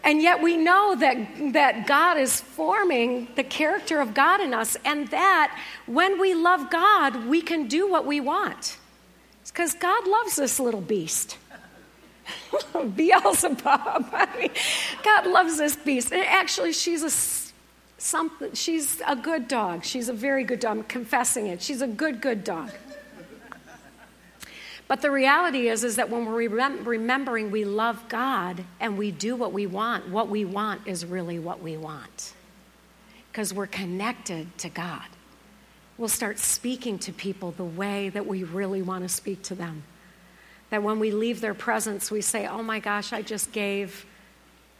And 0.03 0.21
yet 0.21 0.41
we 0.41 0.57
know 0.57 0.95
that, 0.95 1.53
that 1.53 1.87
God 1.87 2.17
is 2.17 2.41
forming 2.41 3.29
the 3.35 3.43
character 3.43 4.01
of 4.01 4.13
God 4.13 4.41
in 4.41 4.53
us, 4.53 4.75
and 4.83 5.07
that 5.09 5.57
when 5.85 6.19
we 6.19 6.33
love 6.33 6.69
God, 6.69 7.25
we 7.25 7.41
can 7.41 7.67
do 7.67 7.89
what 7.89 8.05
we 8.05 8.19
want. 8.19 8.77
It's 9.41 9.51
because 9.51 9.73
God 9.73 10.07
loves 10.07 10.35
this 10.35 10.59
little 10.59 10.81
beast. 10.81 11.37
Beelzebub. 12.95 13.65
I 13.65 14.27
mean, 14.37 14.51
God 15.03 15.27
loves 15.27 15.57
this 15.57 15.75
beast. 15.75 16.11
And 16.11 16.25
actually, 16.25 16.73
she's 16.73 17.03
a 17.03 17.09
something. 17.97 18.53
She's 18.53 19.01
a 19.07 19.15
good 19.15 19.47
dog. 19.47 19.85
She's 19.85 20.09
a 20.09 20.13
very 20.13 20.43
good 20.43 20.59
dog. 20.59 20.77
I'm 20.77 20.83
confessing 20.83 21.47
it. 21.47 21.61
She's 21.61 21.81
a 21.81 21.87
good, 21.87 22.21
good 22.21 22.43
dog. 22.43 22.71
But 24.87 25.01
the 25.01 25.11
reality 25.11 25.69
is, 25.69 25.83
is 25.83 25.95
that 25.95 26.09
when 26.09 26.25
we're 26.25 26.49
remembering 26.83 27.51
we 27.51 27.65
love 27.65 28.07
God 28.09 28.63
and 28.79 28.97
we 28.97 29.11
do 29.11 29.35
what 29.35 29.53
we 29.53 29.65
want, 29.65 30.09
what 30.09 30.27
we 30.27 30.43
want 30.45 30.87
is 30.87 31.05
really 31.05 31.39
what 31.39 31.61
we 31.61 31.77
want. 31.77 32.33
Because 33.31 33.53
we're 33.53 33.67
connected 33.67 34.55
to 34.59 34.69
God. 34.69 35.07
We'll 35.97 36.09
start 36.09 36.37
speaking 36.37 36.99
to 36.99 37.13
people 37.13 37.51
the 37.51 37.63
way 37.63 38.09
that 38.09 38.25
we 38.27 38.43
really 38.43 38.81
want 38.81 39.03
to 39.03 39.09
speak 39.09 39.41
to 39.43 39.55
them. 39.55 39.83
That 40.69 40.83
when 40.83 40.99
we 40.99 41.11
leave 41.11 41.39
their 41.39 41.53
presence, 41.53 42.11
we 42.11 42.21
say, 42.21 42.47
Oh 42.47 42.63
my 42.63 42.79
gosh, 42.79 43.13
I 43.13 43.21
just 43.21 43.51
gave, 43.51 44.05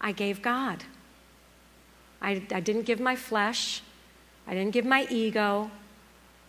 I 0.02 0.12
gave 0.12 0.42
God. 0.42 0.84
I, 2.22 2.44
I 2.52 2.60
didn't 2.60 2.84
give 2.84 3.00
my 3.00 3.16
flesh. 3.16 3.82
I 4.48 4.54
didn't 4.54 4.72
give 4.72 4.86
my 4.86 5.08
ego. 5.10 5.72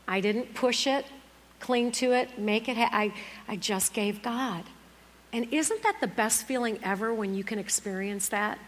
I 0.09 0.21
didn't 0.21 0.55
push 0.55 0.87
it 0.87 1.07
cling 1.61 1.93
to 1.93 2.13
it, 2.13 2.39
make 2.39 2.69
it. 2.69 2.77
Ha- 2.77 2.91
I, 2.93 3.13
I 3.49 3.57
just 3.57 3.93
gave 3.93 4.23
God. 4.23 4.65
And 5.33 5.53
isn't 5.53 5.83
that 5.83 5.97
the 6.01 6.07
best 6.07 6.47
feeling 6.47 6.79
ever 6.83 7.13
when 7.13 7.35
you 7.35 7.43
can 7.43 7.59
experience 7.59 8.29
that? 8.29 8.59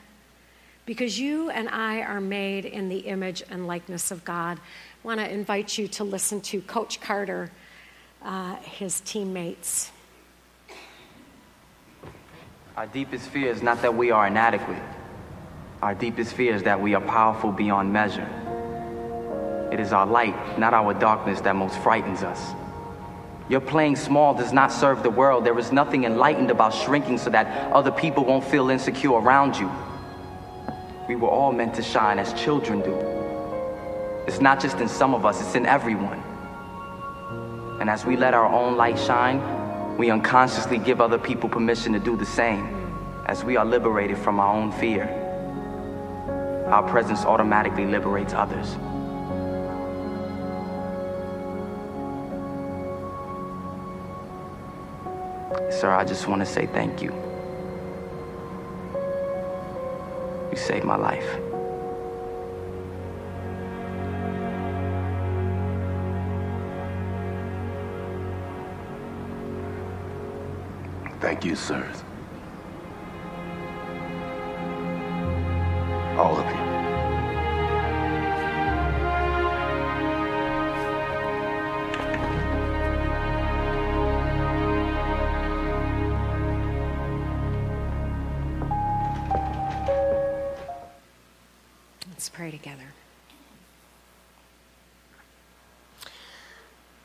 Because 0.84 1.18
you 1.18 1.50
and 1.50 1.68
I 1.68 2.00
are 2.00 2.20
made 2.20 2.64
in 2.64 2.88
the 2.88 2.98
image 2.98 3.42
and 3.50 3.66
likeness 3.66 4.10
of 4.10 4.24
God. 4.24 4.58
I 4.58 5.06
want 5.06 5.20
to 5.20 5.30
invite 5.30 5.78
you 5.78 5.88
to 5.88 6.04
listen 6.04 6.40
to 6.42 6.60
Coach 6.62 7.00
Carter, 7.00 7.50
uh, 8.22 8.56
his 8.56 9.00
teammates. 9.00 9.92
Our 12.76 12.86
deepest 12.86 13.28
fear 13.30 13.50
is 13.50 13.62
not 13.62 13.82
that 13.82 13.94
we 13.94 14.10
are 14.10 14.26
inadequate. 14.26 14.82
Our 15.82 15.94
deepest 15.94 16.34
fear 16.34 16.54
is 16.54 16.64
that 16.64 16.80
we 16.80 16.94
are 16.94 17.00
powerful 17.00 17.52
beyond 17.52 17.92
measure. 17.92 18.28
It 19.72 19.80
is 19.80 19.92
our 19.92 20.06
light, 20.06 20.58
not 20.58 20.74
our 20.74 20.94
darkness, 20.94 21.40
that 21.42 21.54
most 21.56 21.78
frightens 21.78 22.22
us. 22.22 22.54
Your 23.48 23.60
playing 23.60 23.94
small 23.96 24.34
does 24.34 24.52
not 24.52 24.72
serve 24.72 25.02
the 25.02 25.10
world. 25.10 25.44
There 25.44 25.58
is 25.58 25.70
nothing 25.70 26.04
enlightened 26.04 26.50
about 26.50 26.74
shrinking 26.74 27.18
so 27.18 27.30
that 27.30 27.72
other 27.72 27.92
people 27.92 28.24
won't 28.24 28.44
feel 28.44 28.70
insecure 28.70 29.12
around 29.12 29.56
you. 29.56 29.70
We 31.08 31.14
were 31.14 31.28
all 31.28 31.52
meant 31.52 31.74
to 31.74 31.82
shine 31.82 32.18
as 32.18 32.32
children 32.32 32.80
do. 32.80 32.94
It's 34.26 34.40
not 34.40 34.60
just 34.60 34.78
in 34.78 34.88
some 34.88 35.14
of 35.14 35.24
us, 35.24 35.40
it's 35.40 35.54
in 35.54 35.64
everyone. 35.66 36.20
And 37.80 37.88
as 37.88 38.04
we 38.04 38.16
let 38.16 38.34
our 38.34 38.46
own 38.46 38.76
light 38.76 38.98
shine, 38.98 39.96
we 39.96 40.10
unconsciously 40.10 40.78
give 40.78 41.00
other 41.00 41.18
people 41.18 41.48
permission 41.48 41.92
to 41.92 42.00
do 42.00 42.16
the 42.16 42.26
same. 42.26 42.72
As 43.26 43.44
we 43.44 43.56
are 43.56 43.64
liberated 43.64 44.18
from 44.18 44.40
our 44.40 44.52
own 44.52 44.72
fear, 44.72 45.04
our 46.66 46.82
presence 46.82 47.24
automatically 47.24 47.86
liberates 47.86 48.34
others. 48.34 48.76
Sir, 55.70 55.90
I 55.90 56.04
just 56.04 56.28
want 56.28 56.40
to 56.40 56.46
say 56.46 56.66
thank 56.66 57.02
you. 57.02 57.12
You 60.50 60.56
saved 60.56 60.84
my 60.84 60.96
life. 60.96 61.28
Thank 71.20 71.44
you, 71.44 71.56
sir. 71.56 71.84
All 76.16 76.38
of 76.38 76.46
you. 76.46 76.55
Pray 92.28 92.50
together. 92.50 92.94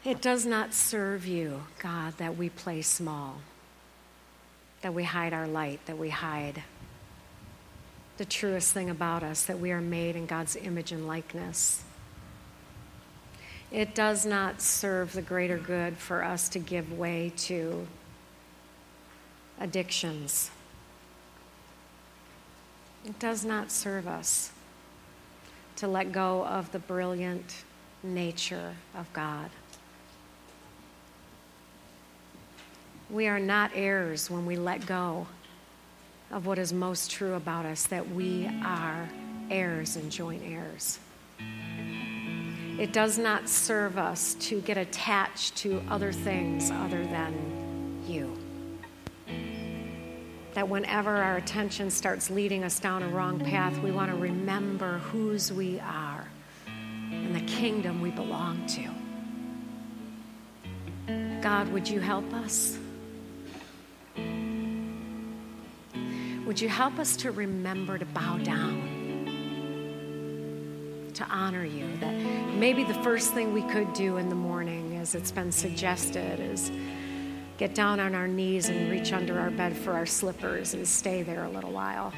It 0.03 0.21
does 0.21 0.45
not 0.45 0.73
serve 0.73 1.27
you, 1.27 1.63
God, 1.79 2.17
that 2.17 2.35
we 2.35 2.49
play 2.49 2.81
small, 2.81 3.41
that 4.81 4.93
we 4.93 5.03
hide 5.03 5.31
our 5.31 5.47
light, 5.47 5.85
that 5.85 5.97
we 5.97 6.09
hide 6.09 6.63
the 8.17 8.25
truest 8.25 8.73
thing 8.73 8.89
about 8.89 9.21
us, 9.21 9.45
that 9.45 9.59
we 9.59 9.71
are 9.71 9.81
made 9.81 10.15
in 10.15 10.25
God's 10.25 10.55
image 10.55 10.91
and 10.91 11.07
likeness. 11.07 11.83
It 13.71 13.95
does 13.95 14.25
not 14.25 14.61
serve 14.61 15.13
the 15.13 15.21
greater 15.21 15.57
good 15.57 15.97
for 15.97 16.23
us 16.23 16.49
to 16.49 16.59
give 16.59 16.91
way 16.97 17.31
to 17.37 17.87
addictions. 19.59 20.51
It 23.05 23.17
does 23.17 23.45
not 23.45 23.71
serve 23.71 24.07
us 24.07 24.50
to 25.81 25.87
let 25.87 26.11
go 26.11 26.45
of 26.45 26.71
the 26.71 26.77
brilliant 26.77 27.63
nature 28.03 28.75
of 28.95 29.11
God. 29.13 29.49
We 33.09 33.27
are 33.27 33.39
not 33.39 33.71
heirs 33.73 34.29
when 34.29 34.45
we 34.45 34.57
let 34.57 34.85
go 34.85 35.25
of 36.29 36.45
what 36.45 36.59
is 36.59 36.71
most 36.71 37.09
true 37.09 37.33
about 37.33 37.65
us, 37.65 37.87
that 37.87 38.07
we 38.11 38.47
are 38.63 39.09
heirs 39.49 39.95
and 39.95 40.11
joint 40.11 40.43
heirs. 40.45 40.99
It 42.77 42.93
does 42.93 43.17
not 43.17 43.49
serve 43.49 43.97
us 43.97 44.35
to 44.35 44.61
get 44.61 44.77
attached 44.77 45.55
to 45.57 45.81
other 45.89 46.13
things 46.13 46.69
other 46.69 47.03
than 47.03 48.03
you 48.07 48.37
that 50.53 50.67
whenever 50.67 51.15
our 51.15 51.37
attention 51.37 51.89
starts 51.89 52.29
leading 52.29 52.63
us 52.63 52.79
down 52.79 53.03
a 53.03 53.07
wrong 53.07 53.39
path, 53.39 53.77
we 53.79 53.91
want 53.91 54.11
to 54.11 54.17
remember 54.17 54.97
whose 54.97 55.51
we 55.51 55.79
are 55.79 56.27
and 56.67 57.35
the 57.35 57.41
kingdom 57.41 58.01
we 58.01 58.11
belong 58.11 58.65
to. 58.67 58.89
God, 61.41 61.69
would 61.69 61.87
you 61.87 61.99
help 61.99 62.33
us? 62.33 62.77
Would 66.45 66.59
you 66.59 66.69
help 66.69 66.99
us 66.99 67.15
to 67.17 67.31
remember 67.31 67.97
to 67.97 68.05
bow 68.05 68.37
down, 68.37 68.81
to 71.13 71.23
honor 71.25 71.63
you? 71.63 71.87
That 72.01 72.13
maybe 72.55 72.83
the 72.83 72.93
first 72.95 73.33
thing 73.33 73.53
we 73.53 73.61
could 73.63 73.93
do 73.93 74.17
in 74.17 74.27
the 74.27 74.35
morning, 74.35 74.97
as 74.97 75.15
it's 75.15 75.31
been 75.31 75.51
suggested, 75.51 76.39
is 76.41 76.69
get 77.61 77.75
down 77.75 77.99
on 77.99 78.15
our 78.15 78.27
knees 78.27 78.69
and 78.69 78.89
reach 78.89 79.13
under 79.13 79.39
our 79.39 79.51
bed 79.51 79.77
for 79.77 79.93
our 79.93 80.07
slippers 80.07 80.73
and 80.73 80.87
stay 80.87 81.21
there 81.21 81.43
a 81.43 81.49
little 81.49 81.71
while. 81.71 82.11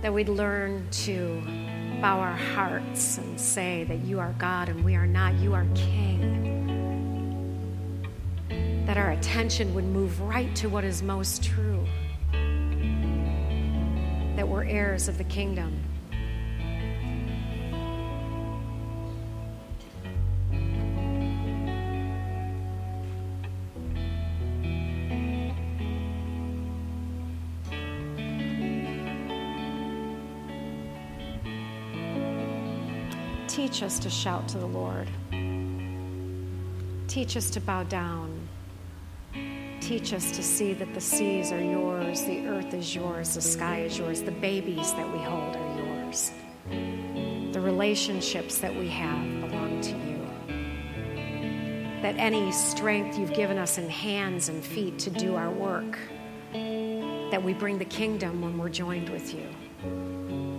That 0.00 0.12
we'd 0.12 0.28
learn 0.28 0.88
to 0.90 1.40
bow 2.00 2.18
our 2.18 2.34
hearts 2.34 3.18
and 3.18 3.38
say 3.38 3.84
that 3.84 3.98
you 3.98 4.18
are 4.18 4.34
God 4.36 4.68
and 4.68 4.84
we 4.84 4.96
are 4.96 5.06
not, 5.06 5.34
you 5.34 5.54
are 5.54 5.64
King. 5.76 6.42
That 8.84 8.96
our 8.96 9.12
attention 9.12 9.72
would 9.74 9.84
move 9.84 10.20
right 10.20 10.52
to 10.56 10.68
what 10.68 10.82
is 10.82 11.04
most 11.04 11.44
true. 11.44 11.86
That 14.34 14.48
we're 14.48 14.64
heirs 14.64 15.06
of 15.06 15.18
the 15.18 15.24
kingdom 15.24 15.84
teach 33.72 33.82
us 33.84 33.98
to 33.98 34.10
shout 34.10 34.46
to 34.46 34.58
the 34.58 34.66
Lord. 34.66 35.08
Teach 37.08 37.38
us 37.38 37.48
to 37.48 37.58
bow 37.58 37.84
down. 37.84 38.46
Teach 39.80 40.12
us 40.12 40.30
to 40.32 40.42
see 40.42 40.74
that 40.74 40.92
the 40.92 41.00
seas 41.00 41.52
are 41.52 41.60
yours, 41.60 42.22
the 42.24 42.48
earth 42.48 42.74
is 42.74 42.94
yours, 42.94 43.34
the 43.34 43.40
sky 43.40 43.80
is 43.80 43.96
yours, 43.96 44.20
the 44.20 44.30
babies 44.30 44.92
that 44.92 45.10
we 45.10 45.18
hold 45.20 45.56
are 45.56 45.78
yours. 45.86 46.32
The 46.68 47.60
relationships 47.62 48.58
that 48.58 48.74
we 48.74 48.88
have 48.88 49.40
belong 49.40 49.80
to 49.80 49.92
you. 49.92 50.20
That 52.02 52.16
any 52.18 52.52
strength 52.52 53.18
you've 53.18 53.32
given 53.32 53.56
us 53.56 53.78
in 53.78 53.88
hands 53.88 54.50
and 54.50 54.62
feet 54.62 54.98
to 54.98 55.08
do 55.08 55.34
our 55.34 55.50
work, 55.50 55.98
that 56.52 57.42
we 57.42 57.54
bring 57.54 57.78
the 57.78 57.86
kingdom 57.86 58.42
when 58.42 58.58
we're 58.58 58.68
joined 58.68 59.08
with 59.08 59.32
you. 59.32 60.51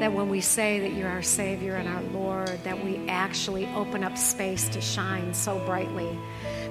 That 0.00 0.12
when 0.12 0.28
we 0.28 0.40
say 0.40 0.80
that 0.80 0.92
you're 0.92 1.08
our 1.08 1.22
Savior 1.22 1.76
and 1.76 1.88
our 1.88 2.02
Lord, 2.02 2.62
that 2.64 2.84
we 2.84 3.06
actually 3.08 3.66
open 3.74 4.02
up 4.02 4.18
space 4.18 4.68
to 4.70 4.80
shine 4.80 5.32
so 5.32 5.58
brightly. 5.60 6.18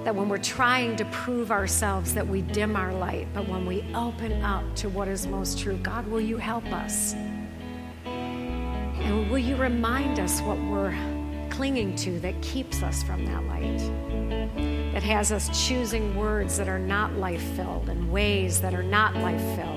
That 0.03 0.13
when 0.13 0.27
we're 0.27 0.38
trying 0.38 0.97
to 0.97 1.05
prove 1.05 1.49
ourselves, 1.49 2.13
that 2.13 2.27
we 2.27 2.41
dim 2.41 2.75
our 2.75 2.93
light. 2.93 3.27
But 3.33 3.47
when 3.47 3.65
we 3.65 3.86
open 3.95 4.43
up 4.43 4.63
to 4.75 4.89
what 4.89 5.07
is 5.07 5.25
most 5.25 5.59
true, 5.59 5.77
God, 5.77 6.05
will 6.07 6.21
you 6.21 6.38
help 6.38 6.65
us? 6.73 7.13
And 8.05 9.29
will 9.31 9.39
you 9.39 9.55
remind 9.55 10.19
us 10.19 10.41
what 10.41 10.57
we're 10.57 10.95
clinging 11.49 11.95
to 11.97 12.19
that 12.19 12.39
keeps 12.41 12.83
us 12.83 13.03
from 13.03 13.25
that 13.25 13.43
light? 13.45 13.79
That 14.93 15.03
has 15.03 15.31
us 15.31 15.67
choosing 15.67 16.15
words 16.17 16.57
that 16.57 16.67
are 16.67 16.79
not 16.79 17.13
life 17.13 17.41
filled 17.55 17.89
and 17.89 18.12
ways 18.12 18.59
that 18.62 18.73
are 18.73 18.83
not 18.83 19.15
life 19.15 19.41
filled 19.55 19.72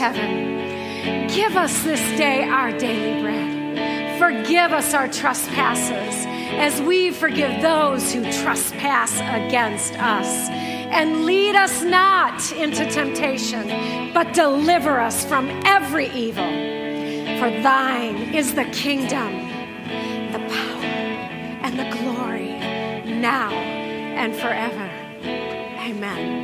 heaven. 0.00 1.28
Give 1.28 1.56
us 1.56 1.82
this 1.82 2.00
day 2.16 2.48
our 2.48 2.72
daily 2.72 3.20
bread. 3.20 4.18
Forgive 4.18 4.72
us 4.72 4.94
our 4.94 5.08
trespasses 5.08 6.24
as 6.56 6.80
we 6.80 7.10
forgive 7.10 7.60
those 7.60 8.10
who 8.10 8.22
trespass 8.42 9.14
against 9.20 9.92
us. 9.98 10.48
And 10.48 11.26
lead 11.26 11.54
us 11.54 11.82
not 11.82 12.50
into 12.52 12.90
temptation, 12.90 14.12
but 14.14 14.32
deliver 14.32 14.98
us 14.98 15.22
from 15.26 15.50
every 15.66 16.08
evil. 16.08 16.48
For 17.38 17.50
thine 17.62 18.34
is 18.34 18.54
the 18.54 18.64
kingdom, 18.64 19.32
the 20.32 20.38
power, 20.38 20.84
and 21.62 21.78
the 21.78 21.88
glory, 21.98 22.52
now 23.20 23.50
and 23.52 24.34
forever. 24.34 24.90
Amen. 25.24 26.39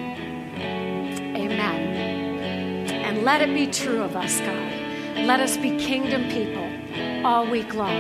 Let 3.27 3.43
it 3.43 3.53
be 3.53 3.67
true 3.67 4.05
of 4.05 4.15
us, 4.15 4.39
God. 4.39 4.73
Let 5.27 5.41
us 5.41 5.57
be 5.57 5.77
kingdom 5.79 6.31
people 6.31 7.27
all 7.27 7.45
week 7.45 7.75
long. 7.75 7.99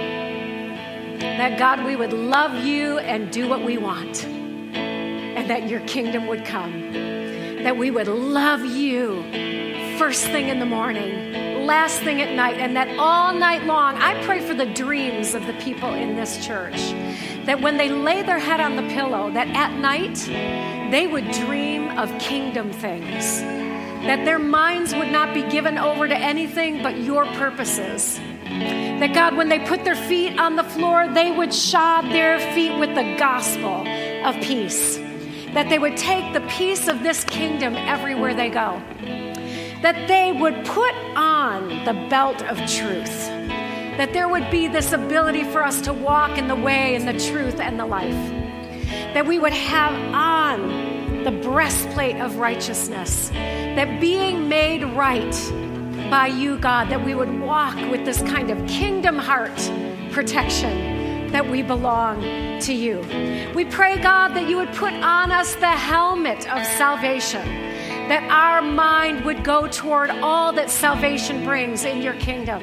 That 1.18 1.58
God, 1.58 1.84
we 1.84 1.96
would 1.96 2.12
love 2.12 2.64
you 2.64 2.98
and 2.98 3.32
do 3.32 3.48
what 3.48 3.64
we 3.64 3.76
want, 3.76 4.24
and 4.24 5.50
that 5.50 5.68
your 5.68 5.80
kingdom 5.80 6.28
would 6.28 6.44
come. 6.44 6.92
That 7.64 7.76
we 7.76 7.90
would 7.90 8.06
love 8.06 8.64
you 8.64 9.24
first 9.98 10.26
thing 10.26 10.46
in 10.48 10.60
the 10.60 10.66
morning, 10.66 11.66
last 11.66 12.02
thing 12.02 12.22
at 12.22 12.32
night, 12.36 12.58
and 12.58 12.76
that 12.76 12.96
all 12.96 13.34
night 13.34 13.64
long, 13.64 13.96
I 13.96 14.24
pray 14.26 14.38
for 14.38 14.54
the 14.54 14.66
dreams 14.66 15.34
of 15.34 15.44
the 15.46 15.54
people 15.54 15.92
in 15.92 16.14
this 16.14 16.46
church. 16.46 16.76
That 17.46 17.60
when 17.60 17.78
they 17.78 17.88
lay 17.88 18.22
their 18.22 18.38
head 18.38 18.60
on 18.60 18.76
the 18.76 18.94
pillow, 18.94 19.32
that 19.32 19.48
at 19.48 19.76
night 19.80 20.14
they 20.92 21.08
would 21.08 21.28
dream 21.32 21.98
of 21.98 22.16
kingdom 22.20 22.70
things. 22.70 23.65
That 24.06 24.24
their 24.24 24.38
minds 24.38 24.94
would 24.94 25.10
not 25.10 25.34
be 25.34 25.42
given 25.42 25.78
over 25.78 26.06
to 26.06 26.16
anything 26.16 26.82
but 26.82 26.98
your 26.98 27.26
purposes 27.32 28.20
that 29.00 29.12
God, 29.12 29.36
when 29.36 29.48
they 29.48 29.58
put 29.58 29.84
their 29.84 29.94
feet 29.94 30.38
on 30.38 30.56
the 30.56 30.64
floor, 30.64 31.08
they 31.12 31.30
would 31.30 31.52
shod 31.52 32.06
their 32.06 32.38
feet 32.54 32.78
with 32.78 32.94
the 32.94 33.16
gospel 33.18 33.86
of 34.24 34.34
peace. 34.42 34.96
That 35.52 35.68
they 35.68 35.78
would 35.78 35.96
take 35.96 36.32
the 36.32 36.40
peace 36.48 36.88
of 36.88 37.02
this 37.02 37.24
kingdom 37.24 37.74
everywhere 37.76 38.34
they 38.34 38.48
go. 38.48 38.82
That 39.82 40.08
they 40.08 40.32
would 40.32 40.64
put 40.64 40.94
on 41.14 41.84
the 41.84 41.92
belt 42.08 42.42
of 42.42 42.56
truth. 42.58 43.28
That 43.98 44.12
there 44.12 44.28
would 44.28 44.50
be 44.50 44.68
this 44.68 44.92
ability 44.92 45.44
for 45.44 45.62
us 45.62 45.80
to 45.82 45.92
walk 45.92 46.38
in 46.38 46.48
the 46.48 46.54
way 46.54 46.94
and 46.94 47.06
the 47.06 47.18
truth 47.18 47.60
and 47.60 47.78
the 47.78 47.86
life. 47.86 48.32
That 49.14 49.26
we 49.26 49.38
would 49.38 49.52
have 49.52 49.94
on 50.14 50.95
the 51.26 51.32
breastplate 51.32 52.14
of 52.18 52.36
righteousness. 52.36 53.30
That 53.30 54.00
being 54.00 54.48
made 54.48 54.84
right 54.84 55.32
by 56.08 56.28
you, 56.28 56.56
God, 56.56 56.88
that 56.88 57.04
we 57.04 57.16
would 57.16 57.40
walk 57.40 57.74
with 57.90 58.04
this 58.04 58.22
kind 58.22 58.48
of 58.48 58.64
kingdom 58.68 59.18
heart 59.18 59.56
protection 60.12 61.32
that 61.32 61.44
we 61.50 61.62
belong 61.62 62.20
to 62.60 62.72
you. 62.72 63.00
We 63.56 63.64
pray, 63.64 64.00
God, 64.00 64.34
that 64.34 64.48
you 64.48 64.56
would 64.58 64.72
put 64.74 64.92
on 64.92 65.32
us 65.32 65.56
the 65.56 65.66
helmet 65.66 66.48
of 66.48 66.64
salvation, 66.64 67.44
that 68.08 68.22
our 68.30 68.62
mind 68.62 69.24
would 69.24 69.42
go 69.42 69.66
toward 69.66 70.10
all 70.10 70.52
that 70.52 70.70
salvation 70.70 71.44
brings 71.44 71.84
in 71.84 72.02
your 72.02 72.14
kingdom, 72.14 72.62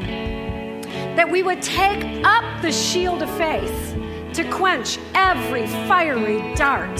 that 1.17 1.29
we 1.29 1.43
would 1.43 1.61
take 1.61 2.23
up 2.23 2.61
the 2.61 2.71
shield 2.71 3.23
of 3.23 3.29
faith 3.37 3.93
to 4.35 4.49
quench 4.49 4.99
every 5.15 5.67
fiery 5.67 6.55
dart, 6.55 6.97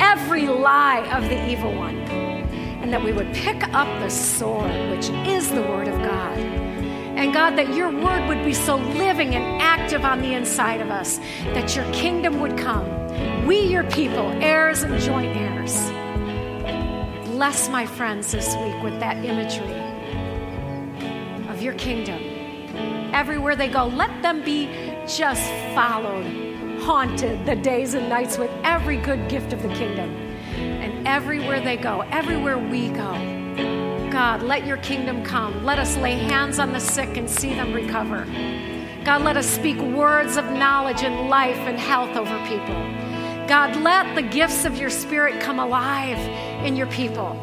every 0.00 0.46
lie 0.48 1.06
of 1.16 1.24
the 1.24 1.50
evil 1.50 1.74
one 1.74 1.98
and 2.88 2.92
that 2.92 3.04
we 3.04 3.12
would 3.12 3.32
pick 3.34 3.62
up 3.74 3.86
the 4.00 4.08
sword, 4.08 4.90
which 4.90 5.10
is 5.28 5.50
the 5.50 5.60
Word 5.62 5.88
of 5.88 5.98
God. 6.00 6.38
And 6.38 7.34
God, 7.34 7.56
that 7.56 7.74
your 7.74 7.90
Word 7.90 8.28
would 8.28 8.44
be 8.44 8.54
so 8.54 8.76
living 8.76 9.34
and 9.34 9.60
active 9.60 10.04
on 10.04 10.22
the 10.22 10.32
inside 10.32 10.80
of 10.80 10.88
us, 10.88 11.18
that 11.52 11.74
your 11.74 11.84
kingdom 11.92 12.40
would 12.40 12.56
come. 12.56 13.46
We, 13.46 13.60
your 13.60 13.84
people, 13.90 14.30
heirs 14.42 14.84
and 14.84 14.98
joint 15.00 15.36
heirs. 15.36 15.90
Bless 17.26 17.68
my 17.68 17.84
friends 17.84 18.32
this 18.32 18.56
week 18.56 18.82
with 18.82 18.98
that 19.00 19.24
imagery 19.24 19.74
of 21.48 21.60
your 21.60 21.74
kingdom. 21.74 22.22
Everywhere 23.12 23.56
they 23.56 23.68
go, 23.68 23.86
let 23.86 24.22
them 24.22 24.44
be 24.44 24.66
just 25.06 25.50
followed, 25.74 26.24
haunted 26.88 27.44
the 27.44 27.54
days 27.54 27.92
and 27.92 28.08
nights 28.08 28.38
with 28.38 28.50
every 28.64 28.96
good 28.96 29.28
gift 29.28 29.52
of 29.52 29.60
the 29.60 29.68
kingdom 29.74 30.08
And 30.56 31.06
everywhere 31.06 31.60
they 31.60 31.76
go, 31.76 32.00
everywhere 32.10 32.56
we 32.56 32.88
go. 32.88 33.12
God, 34.10 34.42
let 34.42 34.66
your 34.66 34.78
kingdom 34.78 35.22
come. 35.22 35.66
Let 35.66 35.78
us 35.78 35.98
lay 35.98 36.14
hands 36.14 36.58
on 36.58 36.72
the 36.72 36.80
sick 36.80 37.18
and 37.18 37.28
see 37.28 37.52
them 37.52 37.74
recover. 37.74 38.24
God, 39.04 39.20
let 39.20 39.36
us 39.36 39.46
speak 39.46 39.76
words 39.76 40.38
of 40.38 40.46
knowledge 40.46 41.02
and 41.02 41.28
life 41.28 41.58
and 41.58 41.78
health 41.78 42.16
over 42.16 42.38
people. 42.46 42.80
God, 43.46 43.76
let 43.82 44.14
the 44.14 44.22
gifts 44.22 44.64
of 44.64 44.78
your 44.78 44.88
spirit 44.88 45.42
come 45.42 45.58
alive 45.58 46.18
in 46.64 46.74
your 46.74 46.86
people. 46.86 47.38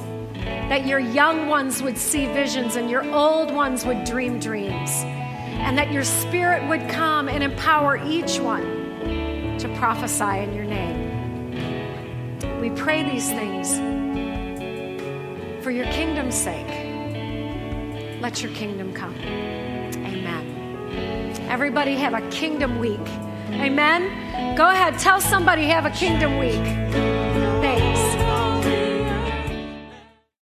That 0.70 0.88
your 0.88 1.00
young 1.00 1.50
ones 1.50 1.84
would 1.84 2.00
see 2.00 2.26
visions 2.26 2.78
and 2.78 2.90
your 2.90 3.08
old 3.14 3.54
ones 3.54 3.86
would 3.86 4.06
dream 4.06 4.40
dreams. 4.40 4.90
And 5.62 5.78
that 5.78 5.92
your 5.92 6.04
spirit 6.04 6.68
would 6.68 6.90
come 6.90 7.30
and 7.30 7.44
empower 7.44 8.04
each 8.08 8.40
one 8.40 8.85
to 9.60 9.70
prophesy 9.78 10.40
in 10.40 10.54
your 10.54 10.66
name. 10.66 12.60
We 12.60 12.70
pray 12.72 13.04
these 13.04 13.30
things 13.30 13.76
for 15.64 15.72
your 15.72 15.86
kingdom's 15.88 16.36
sake. 16.36 16.68
Let 18.22 18.42
your 18.42 18.52
kingdom 18.54 18.94
come. 18.94 19.16
Amen. 19.16 20.52
Everybody 21.50 21.96
have 21.96 22.14
a 22.14 22.28
kingdom 22.30 22.80
week. 22.80 23.00
Amen. 23.52 24.56
Go 24.56 24.70
ahead, 24.70 24.98
tell 25.00 25.22
somebody 25.22 25.66
have 25.66 25.86
a 25.86 25.92
kingdom 25.92 26.38
week. 26.38 27.25